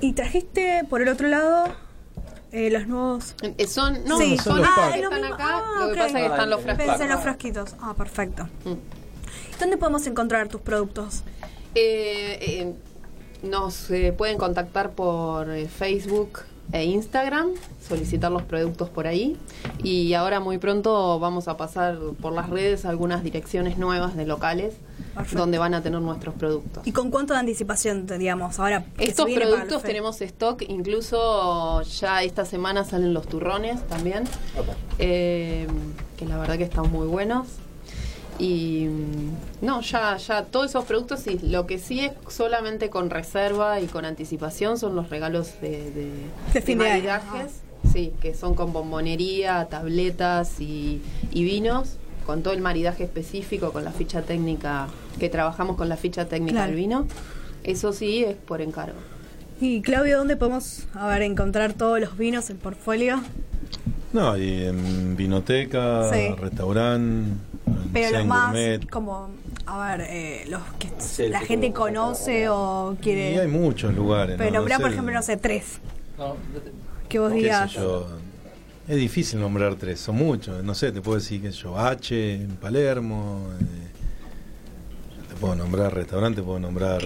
[0.00, 1.66] Y trajiste por el otro lado
[2.50, 3.34] eh, los nuevos.
[3.42, 5.92] Eh, Son, no, Sí, son son los que Ah, lo están acá, Ah, lo que
[5.92, 5.98] ok.
[5.98, 6.86] pasa es que están los Ah, frascos.
[6.86, 7.74] Pensé en los frasquitos.
[7.80, 8.48] Ah, perfecto.
[8.64, 8.72] Mm.
[9.58, 11.22] ¿Dónde podemos encontrar tus productos?
[11.74, 12.74] Eh, eh,
[13.44, 16.40] nos eh, pueden contactar por eh, Facebook
[16.72, 17.50] e Instagram,
[17.86, 19.36] solicitar los productos por ahí.
[19.82, 24.74] Y ahora muy pronto vamos a pasar por las redes algunas direcciones nuevas de locales
[25.14, 25.38] Perfecto.
[25.38, 26.86] donde van a tener nuestros productos.
[26.86, 28.86] ¿Y con cuánto de anticipación, digamos, ahora?
[28.98, 34.24] Estos productos tenemos stock, incluso ya esta semana salen los turrones también,
[34.98, 35.66] eh,
[36.16, 37.46] que la verdad que están muy buenos.
[38.38, 43.10] Y mm, no, ya, ya todos esos productos, sí, lo que sí es solamente con
[43.10, 46.10] reserva y con anticipación son los regalos de, de,
[46.52, 47.52] De fin de año, maridajes,
[47.92, 51.00] sí, que son con bombonería, tabletas y,
[51.32, 54.88] y vinos, con todo el maridaje específico, con la ficha técnica,
[55.20, 56.68] que trabajamos con la ficha técnica Claro.
[56.72, 57.06] del vino.
[57.62, 58.98] Eso sí es por encargo.
[59.60, 63.20] Y Claudio, ¿dónde podemos a ver, encontrar todos los vinos, el portfolio?
[64.12, 66.34] No, y en vinoteca, Sí.
[66.36, 67.30] restaurante,
[67.92, 68.90] Pero los más, Gourmet.
[68.90, 69.30] como,
[69.66, 73.48] a ver, eh, los que Sí, la sí, gente como- conoce o Y hay quiere...
[73.48, 74.36] muchos lugares.
[74.38, 74.58] Pero ¿no?
[74.58, 75.78] nombrar, por sé, ejemplo, no sé, tres.
[76.18, 76.36] No,
[77.08, 77.72] Que vos digas.
[77.72, 78.06] yo.
[78.86, 80.62] Es difícil nombrar tres, son muchos.
[80.62, 83.48] No sé, te puedo decir que yo, H en Palermo.
[83.60, 83.64] eh,
[85.28, 87.02] te puedo nombrar restaurante, puedo nombrar.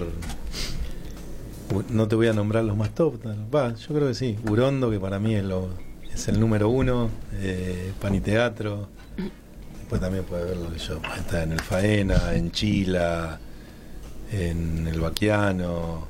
[1.91, 3.15] No te voy a nombrar los más top.
[3.55, 4.39] Va, yo creo que sí.
[4.49, 5.69] Urondo, que para mí es, lo,
[6.13, 7.11] es el número uno.
[7.35, 8.89] Eh, Paniteatro.
[9.89, 11.01] Después también puede ver lo que yo.
[11.17, 13.41] Está en el Faena, en Chila,
[14.31, 16.07] en el Baquiano,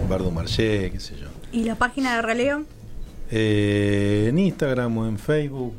[0.00, 1.26] en Bardo Marché, qué sé yo.
[1.50, 2.62] ¿Y la página de Raleo?
[3.32, 5.74] Eh, en Instagram o en Facebook.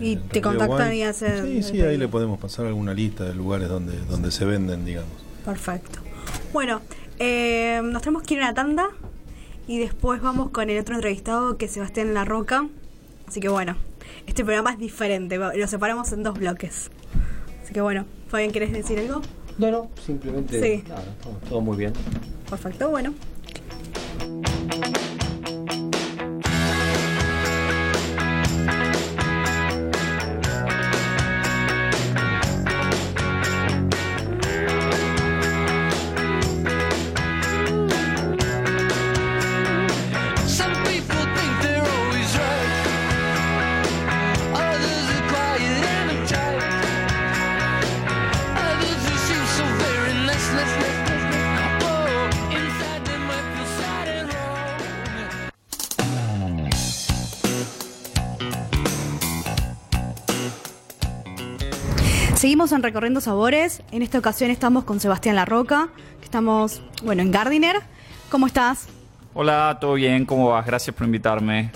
[0.00, 3.22] eh, Y te Radio contactan y hacen Sí, sí, ahí le podemos pasar alguna lista
[3.22, 5.12] de lugares donde, donde se venden, digamos.
[5.44, 6.00] Perfecto.
[6.52, 6.80] Bueno,
[7.20, 8.88] eh, nos tenemos que ir a una tanda
[9.68, 12.66] y después vamos con el otro entrevistado que es Sebastián La Roca.
[13.28, 13.76] Así que bueno,
[14.26, 16.90] este programa es diferente, lo separamos en dos bloques.
[17.62, 19.22] Así que bueno, Fabián, ¿quieres decir algo?
[19.58, 20.60] No, no, simplemente.
[20.60, 20.84] Sí.
[20.88, 21.92] nada, todo, todo muy bien.
[22.48, 23.14] Perfecto, bueno.
[62.80, 63.82] En Recorriendo Sabores.
[63.92, 67.76] En esta ocasión estamos con Sebastián Larroca, que estamos, bueno, en Gardiner.
[68.30, 68.88] ¿Cómo estás?
[69.34, 70.24] Hola, ¿todo bien?
[70.24, 70.64] ¿Cómo vas?
[70.64, 71.70] Gracias por invitarme.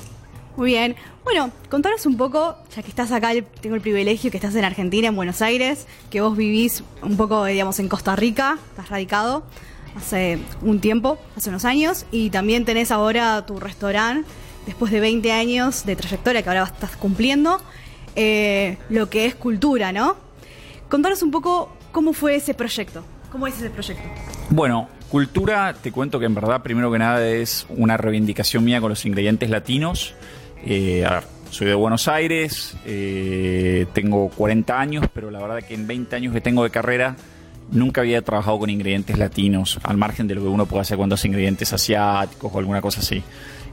[0.56, 0.96] Muy bien.
[1.22, 5.08] Bueno, contanos un poco, ya que estás acá, tengo el privilegio que estás en Argentina,
[5.08, 9.44] en Buenos Aires, que vos vivís un poco, digamos, en Costa Rica, estás radicado
[9.96, 14.26] hace un tiempo, hace unos años, y también tenés ahora tu restaurante,
[14.64, 17.60] después de 20 años de trayectoria que ahora estás cumpliendo,
[18.16, 20.23] eh, lo que es cultura, ¿no?
[20.94, 24.04] Contanos un poco cómo fue ese proyecto, cómo es ese proyecto.
[24.50, 28.90] Bueno, cultura, te cuento que en verdad, primero que nada, es una reivindicación mía con
[28.90, 30.14] los ingredientes latinos.
[30.64, 35.74] Eh, a ver, soy de Buenos Aires, eh, tengo 40 años, pero la verdad que
[35.74, 37.16] en 20 años que tengo de carrera
[37.72, 41.16] nunca había trabajado con ingredientes latinos, al margen de lo que uno puede hacer cuando
[41.16, 43.20] hace ingredientes asiáticos o alguna cosa así.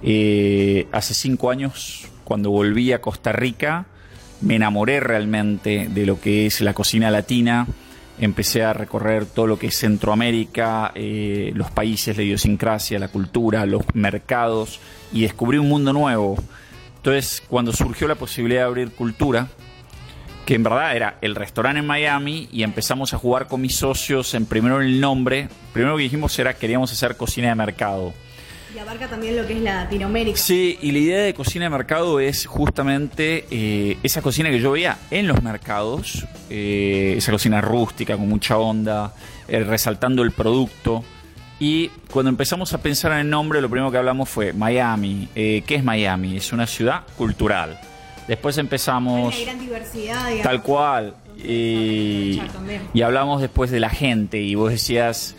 [0.02, 3.86] Eh, hace cinco años, cuando volví a Costa Rica,
[4.42, 7.68] me enamoré realmente de lo que es la cocina latina.
[8.20, 13.66] Empecé a recorrer todo lo que es Centroamérica, eh, los países, la idiosincrasia, la cultura,
[13.66, 14.80] los mercados
[15.12, 16.38] y descubrí un mundo nuevo.
[16.98, 19.48] Entonces, cuando surgió la posibilidad de abrir cultura,
[20.46, 24.34] que en verdad era el restaurante en Miami y empezamos a jugar con mis socios
[24.34, 25.50] en primero el nombre.
[25.74, 28.14] Primero que dijimos era queríamos hacer cocina de mercado.
[28.74, 30.38] Y abarca también lo que es Latinoamérica.
[30.38, 34.72] Sí, y la idea de cocina de mercado es justamente eh, esa cocina que yo
[34.72, 39.14] veía en los mercados, eh, esa cocina rústica con mucha onda,
[39.50, 41.04] eh, resaltando el producto.
[41.60, 45.28] Y cuando empezamos a pensar en el nombre, lo primero que hablamos fue Miami.
[45.36, 46.38] ¿Qué es Miami?
[46.38, 47.80] Es una ciudad cultural.
[48.28, 49.36] Después empezamos...
[49.36, 50.44] Hay una gran diversidad, digamos.
[50.44, 51.16] Tal cual.
[51.38, 52.42] Y,
[52.94, 55.36] y hablamos después de la gente y vos decías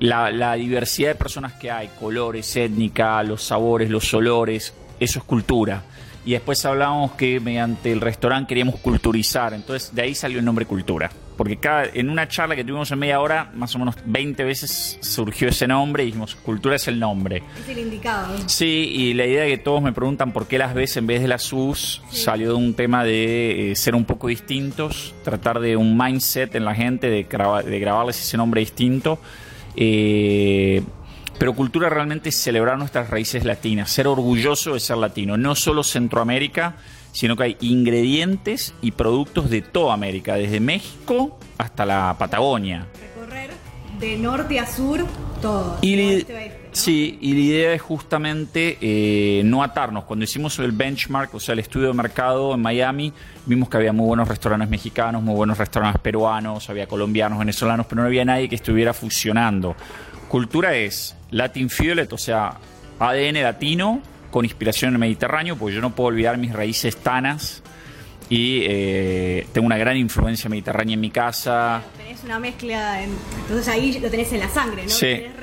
[0.00, 5.24] la, la diversidad de personas que hay, colores, étnica, los sabores, los olores, eso es
[5.24, 5.82] cultura.
[6.24, 10.66] Y después hablamos que mediante el restaurante queríamos culturizar, entonces de ahí salió el nombre
[10.66, 11.10] cultura.
[11.38, 14.98] Porque cada, en una charla que tuvimos en media hora, más o menos 20 veces
[15.00, 17.42] surgió ese nombre y dijimos, cultura es el nombre.
[17.62, 18.36] Es el indicado.
[18.46, 21.22] Sí, y la idea de que todos me preguntan por qué las ves en vez
[21.22, 25.78] de las sus salió de un tema de eh, ser un poco distintos, tratar de
[25.78, 29.18] un mindset en la gente, de, graba- de grabarles ese nombre distinto.
[29.76, 30.82] Eh,
[31.38, 35.82] pero cultura realmente es celebrar nuestras raíces latinas, ser orgulloso de ser latino, no solo
[35.82, 36.76] Centroamérica,
[37.12, 42.86] sino que hay ingredientes y productos de toda América, desde México hasta la Patagonia.
[43.14, 43.50] Recorrer
[43.98, 45.06] de norte a sur
[45.40, 45.78] todo.
[45.80, 46.26] Y
[46.72, 50.04] Sí, y la idea es justamente eh, no atarnos.
[50.04, 53.12] Cuando hicimos el benchmark, o sea, el estudio de mercado en Miami,
[53.46, 58.02] vimos que había muy buenos restaurantes mexicanos, muy buenos restaurantes peruanos, había colombianos, venezolanos, pero
[58.02, 59.74] no había nadie que estuviera fusionando.
[60.28, 62.52] Cultura es Latin Fiolet, o sea,
[63.00, 64.00] ADN latino
[64.30, 67.64] con inspiración en el Mediterráneo, porque yo no puedo olvidar mis raíces tanas
[68.28, 71.82] y eh, tengo una gran influencia mediterránea en mi casa.
[71.96, 73.10] Tenés una mezcla, en-
[73.42, 74.88] entonces ahí lo tenés en la sangre, ¿no?
[74.88, 75.06] Sí.
[75.06, 75.34] Tenés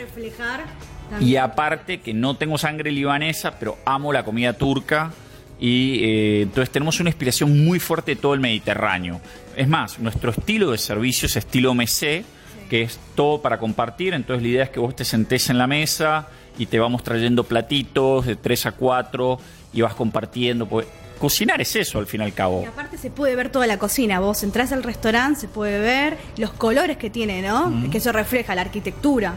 [1.20, 5.12] Y aparte que no tengo sangre libanesa, pero amo la comida turca.
[5.60, 9.20] Y eh, entonces tenemos una inspiración muy fuerte de todo el Mediterráneo.
[9.55, 12.24] Es más, nuestro estilo de servicio es estilo mesé,
[12.70, 14.14] que es todo para compartir.
[14.14, 16.28] Entonces la idea es que vos te sentés en la mesa
[16.60, 19.39] y te vamos trayendo platitos de 3 a 4
[19.74, 20.68] y vas compartiendo.
[20.68, 20.88] Pues,
[21.18, 22.61] cocinar es eso al fin y al cabo.
[22.63, 24.20] Y aparte se puede ver toda la cocina.
[24.20, 27.89] Vos entrás al restaurante, se puede ver los colores que tiene, ¿no?
[27.91, 29.36] Que eso refleja la arquitectura.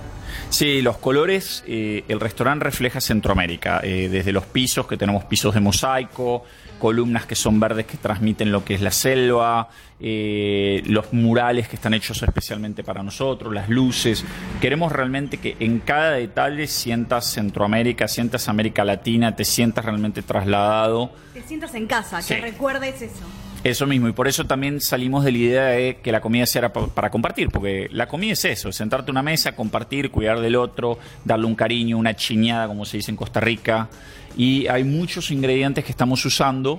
[0.49, 5.55] Sí, los colores, eh, el restaurante refleja Centroamérica, eh, desde los pisos, que tenemos pisos
[5.55, 6.45] de mosaico,
[6.78, 9.68] columnas que son verdes que transmiten lo que es la selva,
[10.01, 14.24] eh, los murales que están hechos especialmente para nosotros, las luces.
[14.61, 21.12] Queremos realmente que en cada detalle sientas Centroamérica, sientas América Latina, te sientas realmente trasladado.
[21.51, 22.36] Sientas en casa, Sí.
[22.36, 23.24] que recuerdes eso.
[23.64, 26.72] Eso mismo, y por eso también salimos de la idea de que la comida sea
[26.72, 30.55] pa- para compartir, porque la comida es eso, sentarte a una mesa, compartir, cuidar del
[30.55, 33.88] otro, darle un cariño, una chiñada, como se dice en Costa Rica,
[34.36, 36.78] y hay muchos ingredientes que estamos usando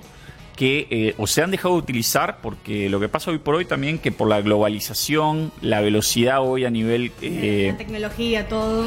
[0.56, 3.66] que eh, o se han dejado de utilizar, porque lo que pasa hoy por hoy
[3.66, 7.12] también que por la globalización, la velocidad hoy a nivel...
[7.20, 8.86] eh, la tecnología, todo.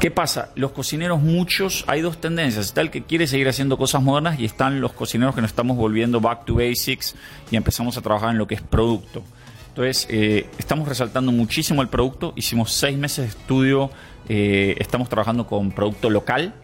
[0.00, 0.48] ¿Qué pasa?
[0.54, 2.66] Los cocineros, muchos, hay dos tendencias.
[2.66, 5.76] Está el que quiere seguir haciendo cosas modernas y están los cocineros que nos estamos
[5.76, 7.14] volviendo back to basics
[7.50, 9.22] y empezamos a trabajar en lo que es producto.
[9.68, 12.32] Entonces, eh, estamos resaltando muchísimo el producto.
[12.34, 13.90] Hicimos seis meses de estudio.
[14.28, 16.54] eh, estamos trabajando con producto local,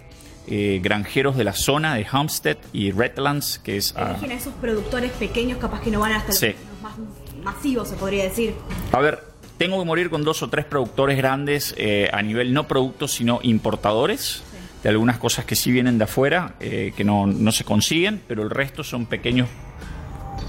[0.46, 3.92] eh, granjeros de la zona de Homestead y Redlands, que es...
[3.96, 6.46] ah, a esos productores pequeños, capaz que no van hasta Sí.
[6.48, 6.94] los, más
[7.42, 8.54] masivos, se podría decir.
[8.92, 9.20] A ver,
[9.58, 13.40] tengo que morir con dos o tres productores grandes eh, a nivel no productos, sino
[13.42, 14.42] importadores
[14.82, 18.42] de algunas cosas que sí vienen de afuera, eh, que no, no se consiguen, pero
[18.42, 19.48] el resto son pequeños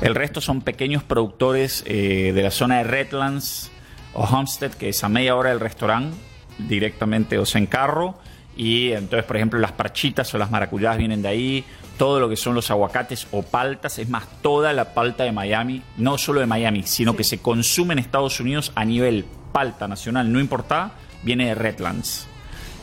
[0.02, 3.72] El resto son pequeños productores eh, de la zona de Redlands
[4.14, 6.16] o Homestead, que es a media hora del restaurante,
[6.60, 8.20] directamente o sea, en carro.
[8.56, 11.66] Y entonces, por ejemplo, las parchitas o las maracuyás vienen de ahí.
[11.98, 15.82] Todo lo que son los aguacates o paltas, es más, toda la palta de Miami,
[15.98, 20.32] no solo de Miami, sino que se consume en Estados Unidos a nivel palta nacional,
[20.32, 20.92] no importa,
[21.24, 22.28] viene de Redlands.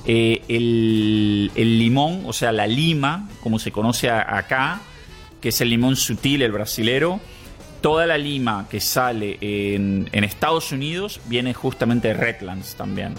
[0.07, 4.81] Eh, el, el limón, o sea, la lima, como se conoce a- acá,
[5.41, 7.21] que es el limón sutil, el brasilero,
[7.81, 13.15] toda la lima que sale en, en Estados Unidos viene justamente de Redlands también.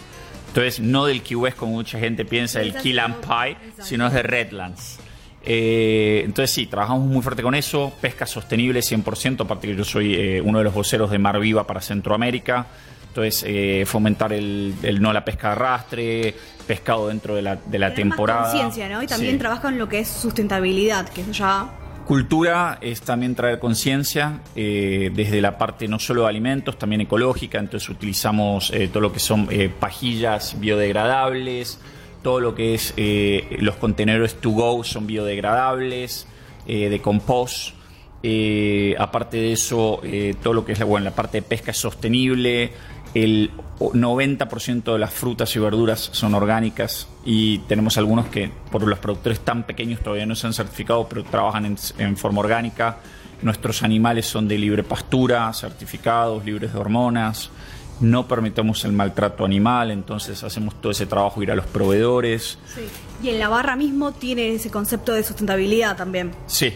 [0.49, 4.23] Entonces, no del Key West como mucha gente piensa, del Key Pie, sino es de
[4.23, 4.99] Redlands.
[5.45, 10.15] Eh, entonces sí, trabajamos muy fuerte con eso, pesca sostenible 100%, aparte que yo soy
[10.15, 12.65] eh, uno de los voceros de Mar Viva para Centroamérica,
[13.07, 16.35] entonces eh, fomentar el, el no la pesca de arrastre,
[16.67, 18.43] pescado dentro de la, de la temporada.
[18.49, 19.03] conciencia, ¿no?
[19.03, 19.37] Y también Sí.
[19.39, 21.69] trabajan en lo que es sustentabilidad, que eso ya
[22.05, 27.57] Cultura es también traer conciencia eh, desde la parte no solo de alimentos, también ecológica.
[27.57, 31.79] Entonces utilizamos eh, todo lo que son eh, pajillas biodegradables,
[32.25, 36.25] todo lo que es eh, los contenedores to go son biodegradables,
[36.65, 37.75] eh, de compost.
[38.23, 41.69] Eh, aparte de eso, eh, todo lo que es la, bueno, la parte de pesca
[41.69, 42.71] es sostenible.
[43.13, 48.97] El 90% de las frutas y verduras son orgánicas y tenemos algunos que por los
[48.97, 52.97] productores tan pequeños todavía no se han certificado, pero trabajan en, en forma orgánica.
[53.43, 57.51] Nuestros animales son de libre pastura, certificados, libres de hormonas.
[58.01, 62.57] No permitamos el maltrato animal, entonces hacemos todo ese trabajo, ir a los proveedores.
[63.23, 66.31] Y en la barra mismo tiene ese concepto de sustentabilidad también.
[66.47, 66.73] Sí.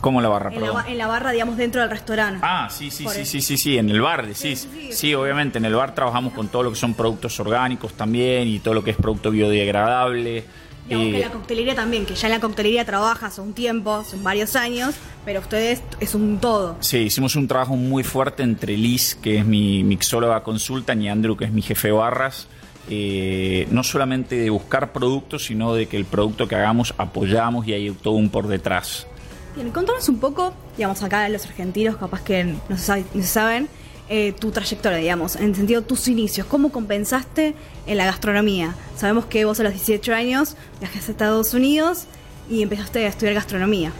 [0.00, 0.52] ¿Cómo la barra?
[0.52, 2.40] En la, en barra, digamos, dentro del restaurante.
[2.42, 5.74] Ah, sí, sí, sí, sí, sí, sí, en el bar, sí, sí, obviamente, en el
[5.74, 8.96] bar trabajamos con todo lo que son productos orgánicos también y todo lo que es
[8.96, 10.44] producto biodegradable.
[10.88, 14.22] Que Eh, la coctelería también, que ya en la coctelería trabaja hace un tiempo, son
[14.24, 16.76] varios años, pero ustedes es un todo.
[16.80, 21.36] Sí, hicimos un trabajo muy fuerte entre Liz, que es mi mixóloga consulta, y Andrew,
[21.36, 22.48] que es mi jefe de barras.
[22.90, 27.72] eh, no solamente de buscar productos, sino de que el producto que hagamos apoyamos y
[27.74, 29.06] hay todo un por detrás.
[29.54, 33.68] Bien, contanos un poco, digamos, acá los argentinos capaz que no se saben,
[34.08, 37.54] eh, tu trayectoria, digamos, en el sentido tus inicios, ¿cómo compensaste
[37.86, 38.74] en la gastronomía?
[38.96, 42.06] Sabemos que vos a los 18 años viajaste a Estados Unidos
[42.50, 43.92] y empezaste a estudiar gastronomía.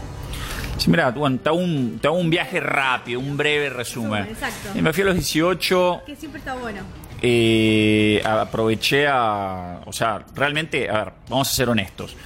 [0.78, 4.24] Sí, mira, bueno, te hago, un, te hago un viaje rápido, un breve resumen.
[4.24, 4.70] Exacto.
[4.74, 6.80] Eh, Me fui a los 18, Que siempre está bueno.
[7.22, 9.80] eh, aproveché a.
[9.86, 12.16] O sea, realmente, a ver, vamos a ser honestos.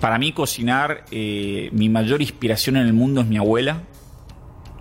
[0.00, 3.78] Para mí, cocinar, eh, mi mayor inspiración en el mundo es mi abuela.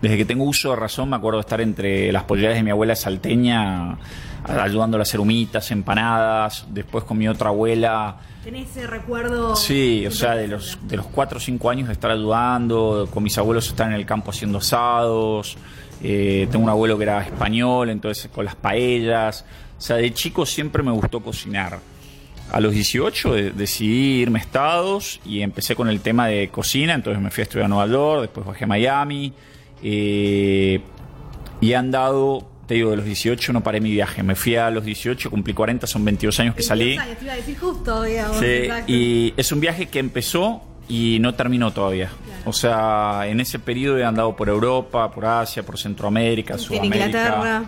[0.02, 2.72] Desde que tengo uso de razón, me acuerdo de estar entre las polleras de mi
[2.72, 3.98] abuela salteña,
[4.48, 6.66] ayudándola a hacer humitas, empanadas.
[6.70, 8.18] Después con mi otra abuela.
[8.44, 9.56] ¿Tenés ese recuerdo?
[9.56, 13.22] Sí, o sea, de los, de los 4 o 5 años de estar ayudando, con
[13.22, 15.56] mis abuelos estar en el campo haciendo asados,
[16.02, 19.46] eh, tengo un abuelo que era español, entonces con las paellas,
[19.78, 21.78] o sea, de chico siempre me gustó cocinar.
[22.52, 26.96] A los 18 de- decidí irme a Estados y empecé con el tema de cocina,
[26.96, 29.32] entonces me fui a estudiar a Nueva York, después bajé a Miami
[29.84, 30.82] eh,
[31.60, 34.70] y he andado, te digo, de los 18 no paré mi viaje, me fui a
[34.70, 36.98] los 18, cumplí 40, son 22 años que salí.
[36.98, 38.38] 22 años, te iba a decir justo, digamos.
[38.38, 38.92] Sí, exacto.
[38.92, 42.10] y es un viaje que empezó y no terminó todavía.
[42.46, 47.06] O sea, en ese periodo he andado por Europa, por Asia, por Centroamérica, En Sudamérica.
[47.06, 47.64] Inglaterra.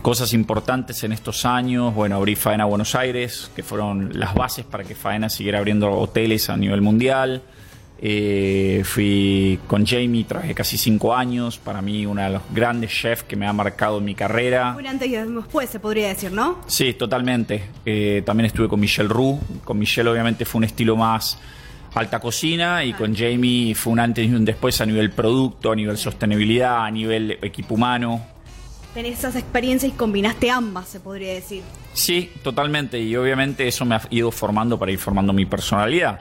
[0.00, 1.94] Cosas importantes en estos años.
[1.94, 6.48] Bueno, abrí Faena Buenos Aires, que fueron las bases para que Faena siguiera abriendo hoteles
[6.48, 7.42] a nivel mundial.
[8.06, 11.56] Eh, fui con Jamie, trabajé casi cinco años.
[11.56, 14.76] Para mí, uno de los grandes chefs que me ha marcado en mi carrera.
[14.78, 16.58] Un antes y después, se podría decir, ¿no?
[16.66, 17.64] Sí, totalmente.
[17.86, 19.40] Eh, también estuve con Michelle Roux.
[19.64, 21.38] Con Michelle obviamente fue un estilo más
[21.94, 25.76] alta cocina y con Jamie fue un antes y un después a nivel producto, a
[25.76, 28.20] nivel sostenibilidad, a nivel equipo humano.
[28.92, 31.62] Tenés esas experiencias y combinaste ambas, se podría decir.
[31.94, 33.00] Sí, totalmente.
[33.00, 36.20] Y obviamente eso me ha ido formando para ir formando mi personalidad.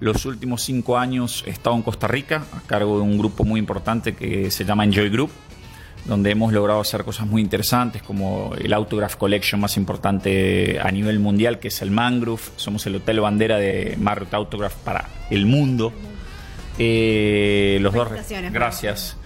[0.00, 3.58] Los últimos cinco años he estado en Costa Rica a cargo de un grupo muy
[3.58, 5.30] importante que se llama Enjoy Group,
[6.04, 11.18] donde hemos logrado hacer cosas muy interesantes como el Autograph Collection más importante a nivel
[11.18, 12.42] mundial, que es el Mangrove.
[12.56, 15.92] Somos el hotel bandera de Marriott Autograph para el mundo.
[16.78, 18.08] Eh, los dos.
[18.52, 19.16] Gracias.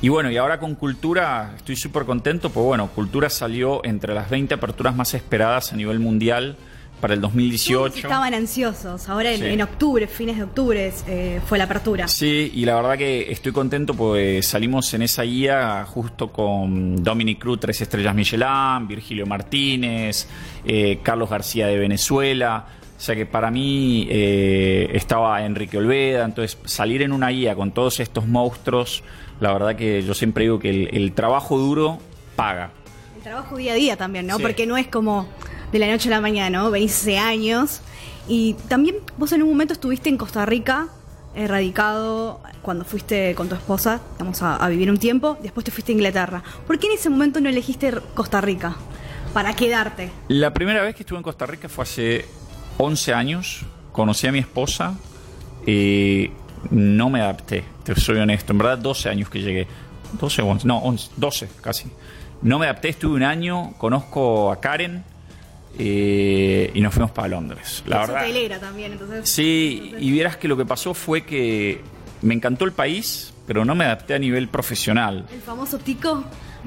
[0.00, 4.30] Y bueno, y ahora con Cultura estoy súper contento, pues bueno, Cultura salió entre las
[4.30, 6.56] 20 aperturas más esperadas a nivel mundial
[7.02, 7.96] para el Todos 2018.
[7.96, 9.08] estaban ansiosos.
[9.08, 9.46] Ahora en, Sí.
[9.46, 12.08] en octubre, fines de octubre, eh, fue la apertura.
[12.08, 17.40] Sí, y la verdad que estoy contento porque salimos en esa guía justo con Dominic
[17.40, 20.28] Cruz, tres estrellas Michelin, Virgilio Martínez,
[20.64, 22.66] eh, Carlos García de Venezuela.
[22.96, 27.72] O sea que para mí eh, estaba Enrique Olveda, entonces salir en una guía con
[27.72, 29.02] todos estos monstruos,
[29.40, 31.98] la verdad que yo siempre digo que el, el trabajo duro
[32.36, 32.70] paga.
[33.16, 34.36] El trabajo día a día también, ¿no?
[34.36, 34.42] Sí.
[34.42, 35.26] Porque no es como
[35.72, 36.70] de la noche a la mañana, ¿no?
[36.70, 37.80] Venís hace años.
[38.28, 40.88] Y también vos en un momento estuviste en Costa Rica,
[41.34, 45.92] radicado, cuando fuiste con tu esposa, vamos a, a vivir un tiempo, después te fuiste
[45.92, 46.42] a Inglaterra.
[46.66, 48.76] ¿Por qué en ese momento no elegiste Costa Rica?
[49.34, 50.10] Para quedarte.
[50.28, 52.26] La primera vez que estuve en Costa Rica fue hace
[52.78, 53.64] 11 años.
[53.90, 54.94] Conocí a mi esposa.
[55.66, 56.30] y
[56.70, 58.52] no me adapté, te soy honesto.
[58.52, 59.66] En verdad, 12 años que llegué.
[60.20, 61.90] 12 o 11, no, 11, 12 casi.
[62.42, 63.72] No me adapté, estuve un año.
[63.78, 65.04] Conozco a Karen
[65.78, 67.82] eh, y nos fuimos para Londres.
[67.86, 68.60] La verdad.
[68.60, 69.28] también, entonces.
[69.28, 71.80] Sí, y vieras que lo que pasó fue que
[72.20, 75.26] me encantó el país, pero no me adapté a nivel profesional.
[75.32, 76.24] El famoso tico.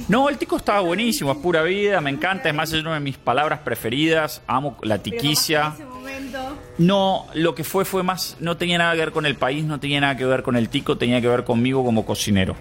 [0.09, 2.99] No, el tico estaba buenísimo, es pura vida, me encanta, es más, es una de
[2.99, 5.67] mis palabras preferidas, amo la tiquicia.
[5.67, 6.39] en ese momento.
[6.77, 9.79] No, lo que fue fue más, no tenía nada que ver con el país, no
[9.79, 12.57] tenía nada que ver con el tico, tenía que ver conmigo como cocinero.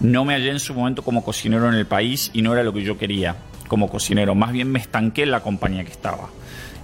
[0.00, 2.72] No me hallé en su momento como cocinero en el país y no era lo
[2.72, 3.36] que yo quería
[3.72, 6.28] como cocinero, más bien me estanqué en la compañía que estaba.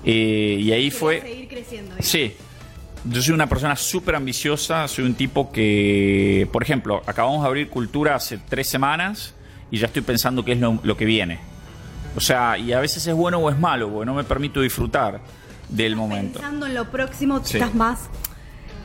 [0.06, 1.20] Eh, y ahí fue...
[1.20, 1.94] Seguir creciendo.
[2.00, 2.32] Sí.
[3.04, 7.68] Yo soy una persona súper ambiciosa, soy un tipo que, por ejemplo, acabamos de abrir
[7.68, 9.34] Cultura hace tres semanas
[9.70, 11.40] y ya estoy pensando qué es lo, lo que viene.
[12.16, 15.20] O sea, y a veces es bueno o es malo, porque no me permito disfrutar
[15.68, 16.40] del momento.
[16.40, 17.58] Pensando en lo próximo, Sí.
[17.58, 18.08] estás más.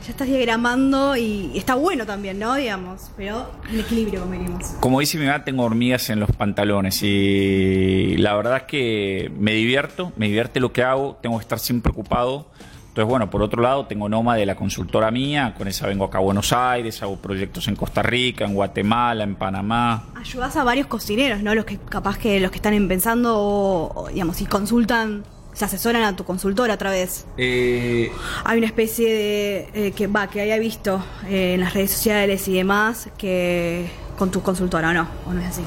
[0.03, 2.55] Ya estás diagramando y está bueno también, ¿no?
[2.55, 4.65] Digamos, pero en equilibrio, diríamos.
[4.81, 9.53] Como dice mi mamá, tengo hormigas en los pantalones y la verdad es que me
[9.53, 12.47] divierto, me divierte lo que hago, tengo que estar siempre ocupado.
[12.89, 16.17] Entonces, bueno, por otro lado, tengo Noma de la consultora mía, con esa vengo acá
[16.17, 20.09] a Buenos Aires, hago proyectos en Costa Rica, en Guatemala, en Panamá.
[20.15, 21.55] Ayudas a varios cocineros, ¿no?
[21.55, 25.23] Los que capaz que los que están empezando o, o, digamos, y consultan,
[25.53, 27.25] se asesoran a tu consultora a través.
[27.37, 28.11] Eh,
[28.43, 32.47] Hay una especie de eh, que va que haya visto eh, en las redes sociales
[32.47, 35.07] y demás que con tu consultora, ¿o no?
[35.27, 35.63] ¿O no es así?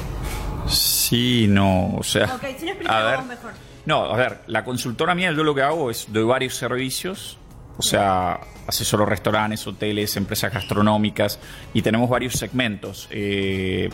[0.69, 2.27] Sí, no, o sea.
[2.35, 3.53] Ok, si no a ver, mejor.
[3.85, 7.39] No, a ver, la consultora mía, yo lo que hago es doy varios servicios,
[7.79, 11.39] o sea, asesoro restaurantes, hoteles, empresas gastronómicas
[11.73, 13.07] y tenemos varios segmentos.
[13.11, 13.89] Eh,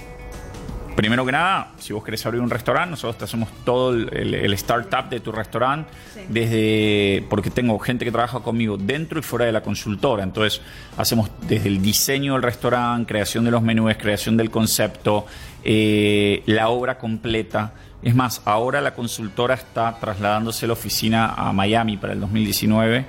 [0.97, 4.35] primero que nada, si vos querés abrir un restaurante, nosotros te hacemos todo el, el-
[4.35, 6.21] el startup de tu restaurante, Sí.
[6.29, 10.23] desde porque tengo gente que trabaja conmigo dentro y fuera de la consultora.
[10.23, 10.61] Entonces,
[10.97, 15.27] hacemos desde el diseño del restaurante, creación de los menús, creación del concepto,
[15.65, 17.73] eh, la obra completa.
[18.03, 23.07] Es más, ahora la consultora está trasladándose la oficina a Miami para el 2019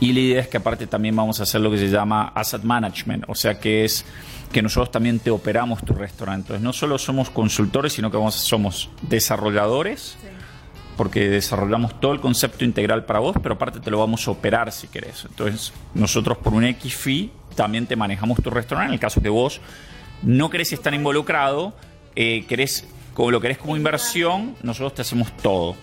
[0.00, 2.62] y la idea es que aparte también vamos a hacer lo que se llama asset
[2.62, 4.04] management, o sea que es
[4.52, 6.54] que nosotros también te operamos tu restaurante.
[6.54, 10.16] Entonces, no solo somos consultores, sino que vamos, somos desarrolladores,
[10.96, 14.70] porque desarrollamos todo el concepto integral para vos, pero aparte te lo vamos a operar
[14.70, 15.24] si querés.
[15.28, 18.90] Entonces, nosotros por un X fee también te manejamos tu restaurante.
[18.90, 19.60] En el caso que vos
[20.22, 21.74] no querés estar involucrado,
[22.14, 25.74] eh, querés, como lo querés como inversión, nosotros te hacemos todo.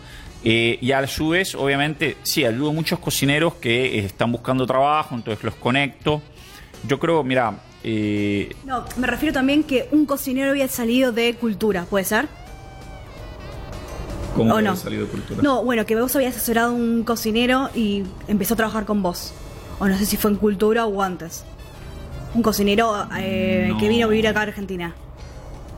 [0.44, 4.66] Eh, y a su vez, obviamente, sí, ayudo a muchos cocineros que eh, están buscando
[4.66, 6.22] trabajo, entonces los conecto.
[6.88, 11.84] Yo creo, mira, eh, No, me refiero también que un cocinero había salido de cultura,
[11.86, 12.28] ¿puede ser?
[14.36, 14.76] ¿cómo ¿O que no?
[14.76, 15.42] salido de cultura?
[15.44, 19.34] No, bueno, que vos habías asesorado a un cocinero y empezó a trabajar con vos.
[19.80, 21.44] O no sé si fue en cultura o antes.
[22.34, 23.78] Un cocinero eh, No.
[23.78, 24.96] que vino a vivir acá a Argentina.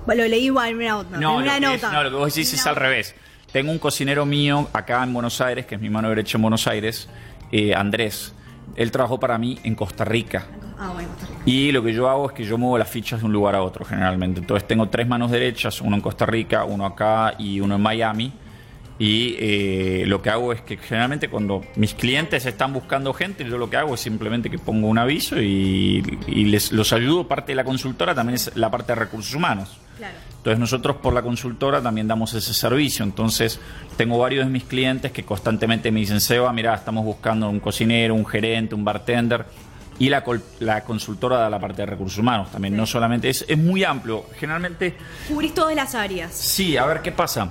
[0.06, 1.18] Bueno, Lo leí en una nota.
[1.18, 1.94] No, en una lo es- nota.
[1.94, 3.16] no, lo que vos decís es al revés.
[3.54, 6.66] Tengo un cocinero mío acá en Buenos Aires, que es mi mano derecha en Buenos
[6.66, 7.08] Aires,
[7.52, 8.34] eh, Andrés.
[8.76, 10.48] Él trabajó para mí en Costa Rica.
[10.80, 11.42] Ah, bueno, Costa Rica.
[11.46, 13.62] Y lo que yo hago es que yo muevo las fichas de un lugar a
[13.62, 14.40] otro generalmente.
[14.40, 18.34] Entonces tengo tres manos derechas, uno en Costa Rica, uno acá y uno en Miami.
[18.98, 23.60] Y eh, lo que hago es que generalmente cuando mis clientes están buscando gente, yo
[23.60, 27.28] lo que hago es simplemente que pongo un aviso y, y les los ayudo.
[27.28, 29.78] Parte de la consultora también es la parte de recursos humanos.
[29.98, 30.33] Claro.
[30.44, 33.06] Entonces nosotros por la consultora también damos ese servicio.
[33.06, 33.62] Entonces
[33.96, 38.14] tengo varios de mis clientes que constantemente me dicen, Seba, mira, estamos buscando un cocinero,
[38.14, 39.46] un gerente, un bartender.
[40.00, 40.24] Y la,
[40.84, 44.26] consultora da la parte de recursos humanos también, no solamente, es, es muy amplio.
[44.38, 44.98] Generalmente,
[45.30, 46.34] Cubrís todas las áreas.
[46.34, 47.50] sí, a ver qué pasa.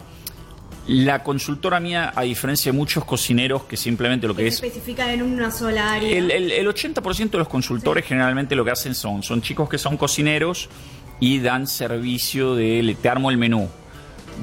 [0.89, 5.11] La consultora mía, a diferencia de muchos cocineros que simplemente lo que es se especifican
[5.11, 6.19] en una sola área.
[6.19, 9.79] el, el- el 80% de los consultores generalmente lo que hacen son, son chicos que
[9.79, 10.69] son cocineros
[11.23, 13.69] y dan servicio de le- te armo el menú.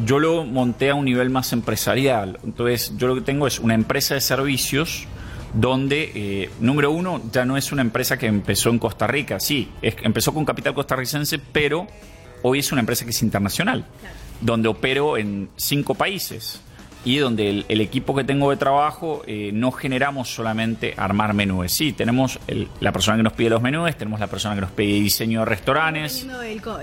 [0.05, 2.39] Yo lo monté a un nivel más empresarial.
[2.45, 5.03] Entonces, yo lo que tengo es una empresa de servicios
[5.53, 9.41] donde, eh, número uno, ya no es una empresa que empezó en Costa Rica.
[9.41, 11.86] Sí, es- empezó con capital costarricense, pero
[12.43, 13.84] hoy es una empresa que es internacional,
[14.39, 16.61] donde opero en cinco países.
[17.06, 21.72] Y donde el, el equipo que tengo de trabajo eh, no generamos solamente armar menús.
[21.72, 24.72] Sí, tenemos el- la persona que nos pide los menús, tenemos la persona que nos
[24.72, 26.28] pide diseño de restaurantes.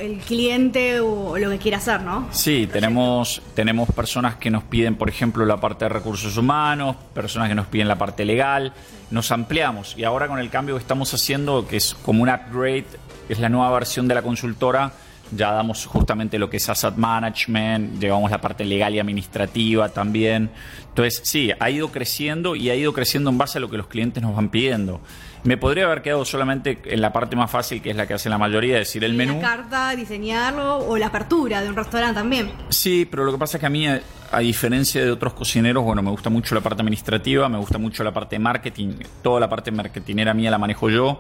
[0.00, 2.28] El cliente o lo que quiera hacer, ¿no?
[2.32, 7.48] Sí, tenemos, tenemos personas que nos piden, por ejemplo, la parte de recursos humanos, personas
[7.48, 8.72] que nos piden la parte legal,
[9.10, 12.86] nos ampliamos y ahora con el cambio que estamos haciendo, que es como un upgrade,
[13.28, 14.92] es la nueva versión de la consultora,
[15.32, 20.50] ya damos justamente lo que es asset management, llevamos la parte legal y administrativa también.
[20.88, 23.86] Entonces, sí, ha ido creciendo y ha ido creciendo en base a lo que los
[23.86, 25.00] clientes nos van pidiendo.
[25.44, 28.28] Me podría haber quedado solamente en la parte más fácil, que es la que hace
[28.28, 29.34] la mayoría, es decir, el menú.
[29.34, 32.50] La carta, diseñarlo o la apertura de un restaurante también.
[32.68, 36.02] Sí, pero lo que pasa es que a mí, a, diferencia de otros cocineros, bueno,
[36.02, 39.48] me gusta mucho la parte administrativa, me gusta mucho la parte de marketing, toda la
[39.48, 41.18] parte marketingera mía la manejo yo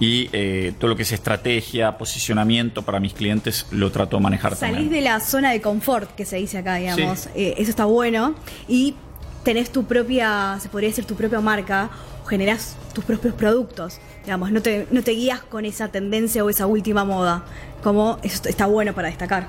[0.00, 4.54] y eh, todo lo que es estrategia, posicionamiento para mis clientes lo trato de manejar
[4.54, 4.92] Salís también.
[4.92, 7.28] de la zona de confort que se dice acá, digamos.
[7.34, 8.34] Eh, eso está bueno.
[8.68, 8.94] Y
[9.42, 11.90] tenés tu propia, se podría decir, tu propia marca,
[12.22, 13.98] o generás tus propios productos.
[14.24, 17.44] Digamos, no te, no te guías con esa tendencia o esa última moda.
[17.82, 19.48] Como eso está bueno para destacar.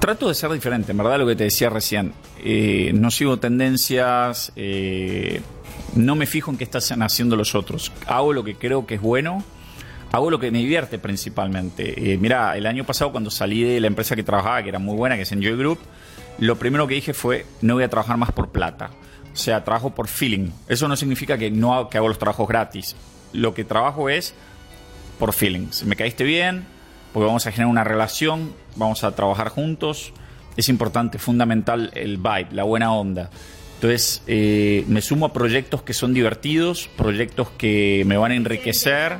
[0.00, 2.12] Trato de ser diferente, en verdad, lo que te decía recién.
[2.42, 5.42] Eh, no sigo tendencias, eh,
[5.94, 7.92] no me fijo en qué están haciendo los otros.
[8.06, 9.44] Hago lo que creo que es bueno,
[10.12, 12.12] hago lo que me divierte principalmente.
[12.12, 14.96] Eh, mira, el año pasado cuando salí de la empresa que trabajaba, que era muy
[14.96, 15.78] buena, que es Enjoy Group,
[16.38, 18.90] lo primero que dije fue, no voy a trabajar más por plata.
[19.32, 20.50] O sea, trabajo por feeling.
[20.68, 22.96] Eso no significa que no hago, que hago los trabajos gratis.
[23.32, 24.34] Lo que trabajo es
[25.18, 25.84] por feelings.
[25.84, 26.64] Me caíste bien,
[27.12, 30.12] porque vamos a generar una relación, vamos a trabajar juntos.
[30.56, 33.30] Es importante, fundamental el vibe, la buena onda.
[33.80, 39.16] Entonces, eh, me sumo a proyectos que son divertidos, proyectos que me van a enriquecer.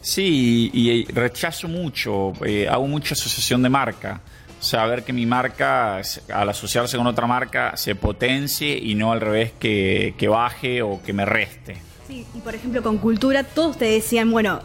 [0.00, 4.20] Sí, y, y rechazo mucho, eh, hago mucha asociación de marca.
[4.60, 6.00] O sea, ver que mi marca,
[6.32, 11.02] al asociarse con otra marca, se potencie y no al revés que, que baje o
[11.02, 11.78] que me reste.
[12.06, 14.60] Sí, y por ejemplo, con cultura, todos te decían, bueno,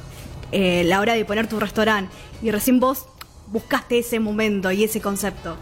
[0.51, 2.13] eh, la hora de poner tu restaurante.
[2.43, 3.07] Y recién vos
[3.47, 5.57] buscaste ese momento y ese concepto.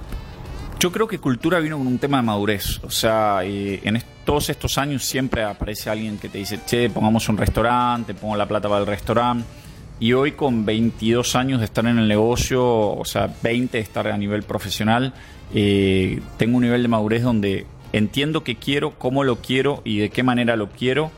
[0.82, 2.80] Yo creo que cultura vino con un tema de madurez.
[2.84, 7.38] O sea, en todos estos años siempre aparece alguien que te dice, che, pongamos un
[7.38, 9.46] restaurante, pongo la plata para el restaurante.
[10.00, 14.08] Y hoy con 22 años de estar en el negocio, o sea, 20 de estar
[14.08, 15.14] a nivel profesional,
[15.54, 20.10] eh, tengo un nivel de madurez donde entiendo qué quiero, cómo lo quiero y de
[20.10, 21.12] qué manera lo quiero.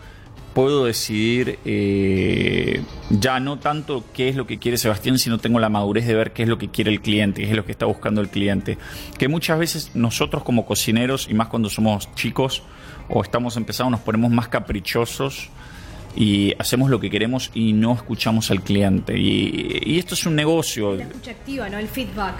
[0.54, 5.70] Puedo decidir eh, ya no tanto qué es lo que quiere Sebastián, sino tengo la
[5.70, 7.88] madurez de ver qué es lo que quiere el cliente, qué es lo que está
[7.88, 8.78] buscando el cliente.
[9.18, 12.62] Que muchas veces nosotros como cocineros, y más cuando somos chicos
[13.10, 15.49] o estamos empezando, nos ponemos más caprichosos
[16.16, 19.18] y hacemos lo que queremos y no escuchamos al cliente.
[19.18, 20.95] Y, y esto es un negocio.
[20.95, 21.80] La escucha activa, ¿no?
[21.80, 22.36] El feedback.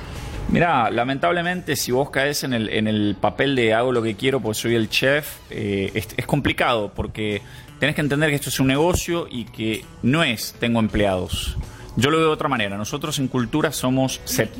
[0.50, 4.40] Mira, lamentablemente si vos caes en el, en el papel de hago lo que quiero
[4.40, 7.42] porque soy el chef, eh, es, es complicado porque
[7.84, 11.58] tenés que entender que esto es un negocio y que no es tengo empleados.
[11.98, 12.78] Yo lo veo de otra manera.
[12.78, 14.22] Nosotros en cultura somos...
[14.24, 14.56] set-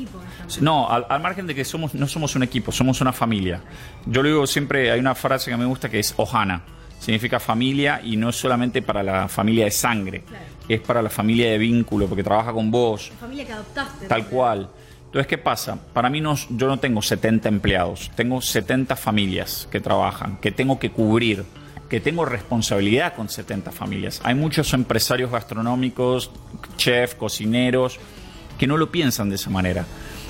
[0.60, 3.62] no, al, al margen de que somos no somos un equipo, somos una familia.
[4.04, 6.62] Yo lo digo siempre, hay una frase que me gusta que es Ohana.
[7.00, 10.22] Significa familia y no es solamente para la familia de sangre,
[10.68, 14.06] es para la familia de vínculo, porque trabaja con vos, La familia que adoptaste.
[14.06, 14.68] Tal cual.
[15.06, 15.78] Entonces, ¿qué pasa?
[15.92, 20.78] Para mí no, yo no tengo 70 empleados, tengo 70 familias que trabajan, que tengo
[20.78, 21.44] que cubrir,
[21.88, 24.20] que tengo responsabilidad con 70 familias.
[24.24, 26.30] Hay muchos empresarios gastronómicos,
[26.76, 27.98] chefs, cocineros,
[28.58, 29.84] que no lo piensan de esa manera.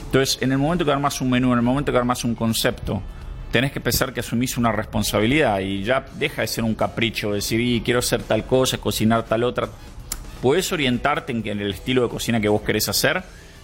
[0.07, 3.03] Entonces, en el momento que armas un menú, en el momento que armas un concepto,
[3.51, 7.61] tenés que pensar que asumís una responsabilidad y ya deja de ser un capricho, decir,
[7.61, 9.69] "Y quiero hacer tal cosa, cocinar tal otra.
[10.43, 13.23] Puedes orientarte en, el estilo de cocina que vos querés hacer,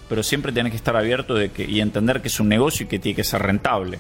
[0.09, 2.89] pero siempre tenés que estar abierto de que, y entender que es un negocio y
[2.89, 3.99] que tiene que ser rentable.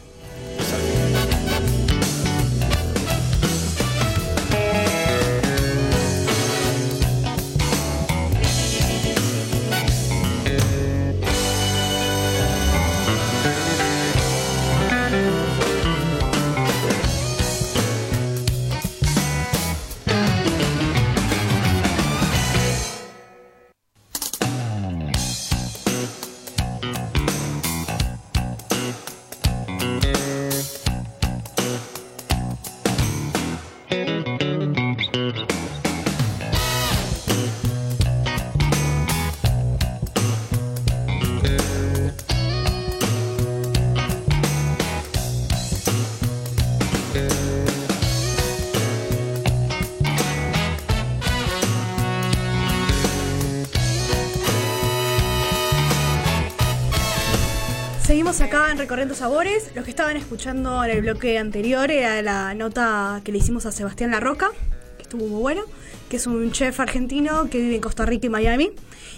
[59.21, 59.73] Sabores.
[59.75, 63.71] Los que estaban escuchando en el bloque anterior era la nota que le hicimos a
[63.71, 64.49] Sebastián La Roca,
[64.97, 65.61] que estuvo muy bueno,
[66.09, 68.71] que es un chef argentino que vive en Costa Rica y Miami.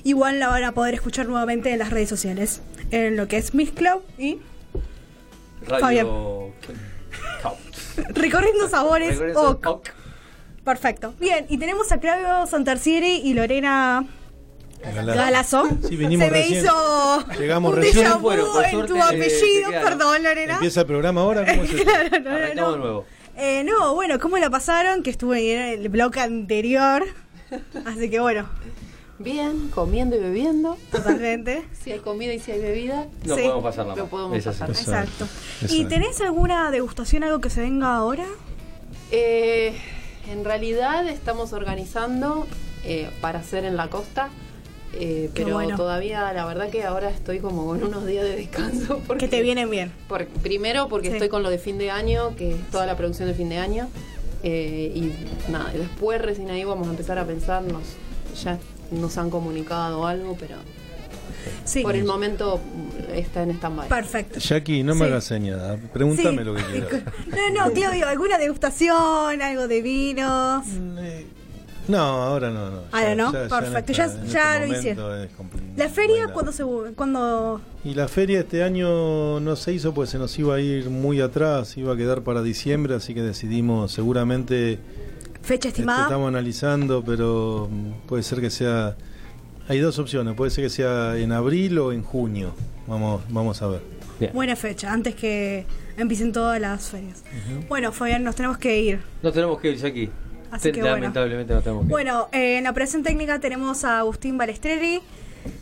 [0.03, 3.55] Igual la van a poder escuchar nuevamente en las redes sociales, en lo que es
[3.55, 4.41] Miss Club y
[5.69, 6.07] Fabián.
[6.09, 6.53] Radio.
[7.41, 7.57] Chao.
[8.09, 9.11] Recorriendo Sabores.
[9.11, 9.67] Recorriendo OK.
[9.69, 9.89] OK.
[10.65, 11.15] Perfecto.
[11.21, 14.05] Bien, y tenemos a Claudio Santarcieri y Lorena
[14.83, 15.19] Galazo.
[15.19, 15.69] Galazo.
[15.89, 16.65] Sí, vinimos Se me recién.
[16.65, 18.07] hizo Llegamos un recién.
[18.07, 19.71] déjà vu Bueno, por en suerte, tu eh, apellido.
[19.71, 19.89] quedaron.
[19.99, 20.55] Perdón, Lorena.
[20.55, 21.47] ¿Empieza el programa ahora?
[21.47, 21.85] ¿Cómo es esto?
[21.93, 22.73] Claro, no, no, Arrancamos no.
[22.73, 23.05] de nuevo.
[23.37, 25.03] Eh, no, bueno, ¿cómo la pasaron?
[25.03, 27.05] Que estuve en el bloque anterior.
[27.87, 28.49] Así que bueno,
[29.19, 30.77] Bien, comiendo y bebiendo.
[30.91, 31.65] totalmente.
[31.83, 33.07] Si hay comida y si hay bebida.
[33.25, 33.43] No Sí.
[33.43, 33.97] podemos pasar nada.
[33.99, 34.59] Lo podemos Es así.
[34.61, 34.71] pasar.
[34.71, 35.25] Exacto.
[35.63, 35.75] Exacto.
[35.75, 38.25] ¿Y tenés alguna degustación, algo que se venga ahora?
[39.11, 39.75] Eh,
[40.31, 42.47] en realidad estamos organizando
[42.85, 44.29] eh, para hacer en la costa.
[44.95, 45.77] Eh, pero bueno.
[45.77, 49.01] todavía, la verdad que ahora estoy como con unos días de descanso.
[49.07, 49.93] Porque, Que te vienen bien.
[50.09, 51.15] por- primero porque Sí.
[51.15, 53.59] estoy con lo de fin de año, que es toda la producción de fin de
[53.59, 53.89] año.
[54.45, 57.83] eh, y nada, y después recién ahí vamos a empezar a pensarnos.
[58.43, 58.59] Ya
[58.91, 60.57] nos han comunicado algo, pero
[61.65, 61.83] Sí.
[61.83, 63.89] por el momento mm, está en stand-by.
[63.89, 64.41] Perfecto.
[64.41, 65.11] Jackie, no me Sí.
[65.13, 65.79] hagas señas.
[65.93, 66.45] Pregúntame Sí.
[66.45, 66.91] lo que quieras.
[67.29, 69.41] No, no, Claudio, ¿alguna degustación?
[69.43, 70.67] ¿Algo de vinos?
[71.89, 72.79] No, ahora no, no.
[72.93, 75.29] Ahora no, perfecto, ya- ya este lo hicieron.
[75.77, 76.33] ¿La no feria nada.
[76.33, 76.65] cuándo se
[76.95, 80.91] cuándo Y la feria este año no se hizo porque se nos iba a ir
[80.91, 84.79] muy atrás, iba a quedar para diciembre, así que decidimos seguramente
[85.43, 86.03] fecha este, estimada?
[86.05, 88.97] estamos analizando, pero mm, puede ser que sea
[89.69, 92.55] hay dos opciones, puede ser que sea en abril o en junio.
[92.87, 93.81] Vamos vamos a ver.
[94.21, 94.33] Bien.
[94.33, 95.67] Buena fecha, antes que
[95.97, 97.25] empiecen todas las ferias.
[97.69, 99.01] Bueno, Fabián, nos tenemos que ir.
[99.23, 100.11] No tenemos que ir aquí.
[100.53, 100.97] Así que bueno.
[100.97, 101.91] Lamentablemente no tenemos que.
[101.91, 105.01] Bueno, eh, en la operación técnica tenemos a Agustín Balestrelli,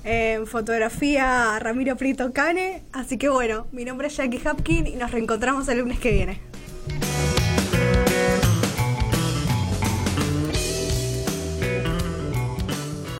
[0.03, 2.83] en fotografía a Ramiro Prieto Cane.
[2.93, 6.41] Así que bueno, mi nombre es Jackie Hapkin y nos reencontramos el lunes que viene.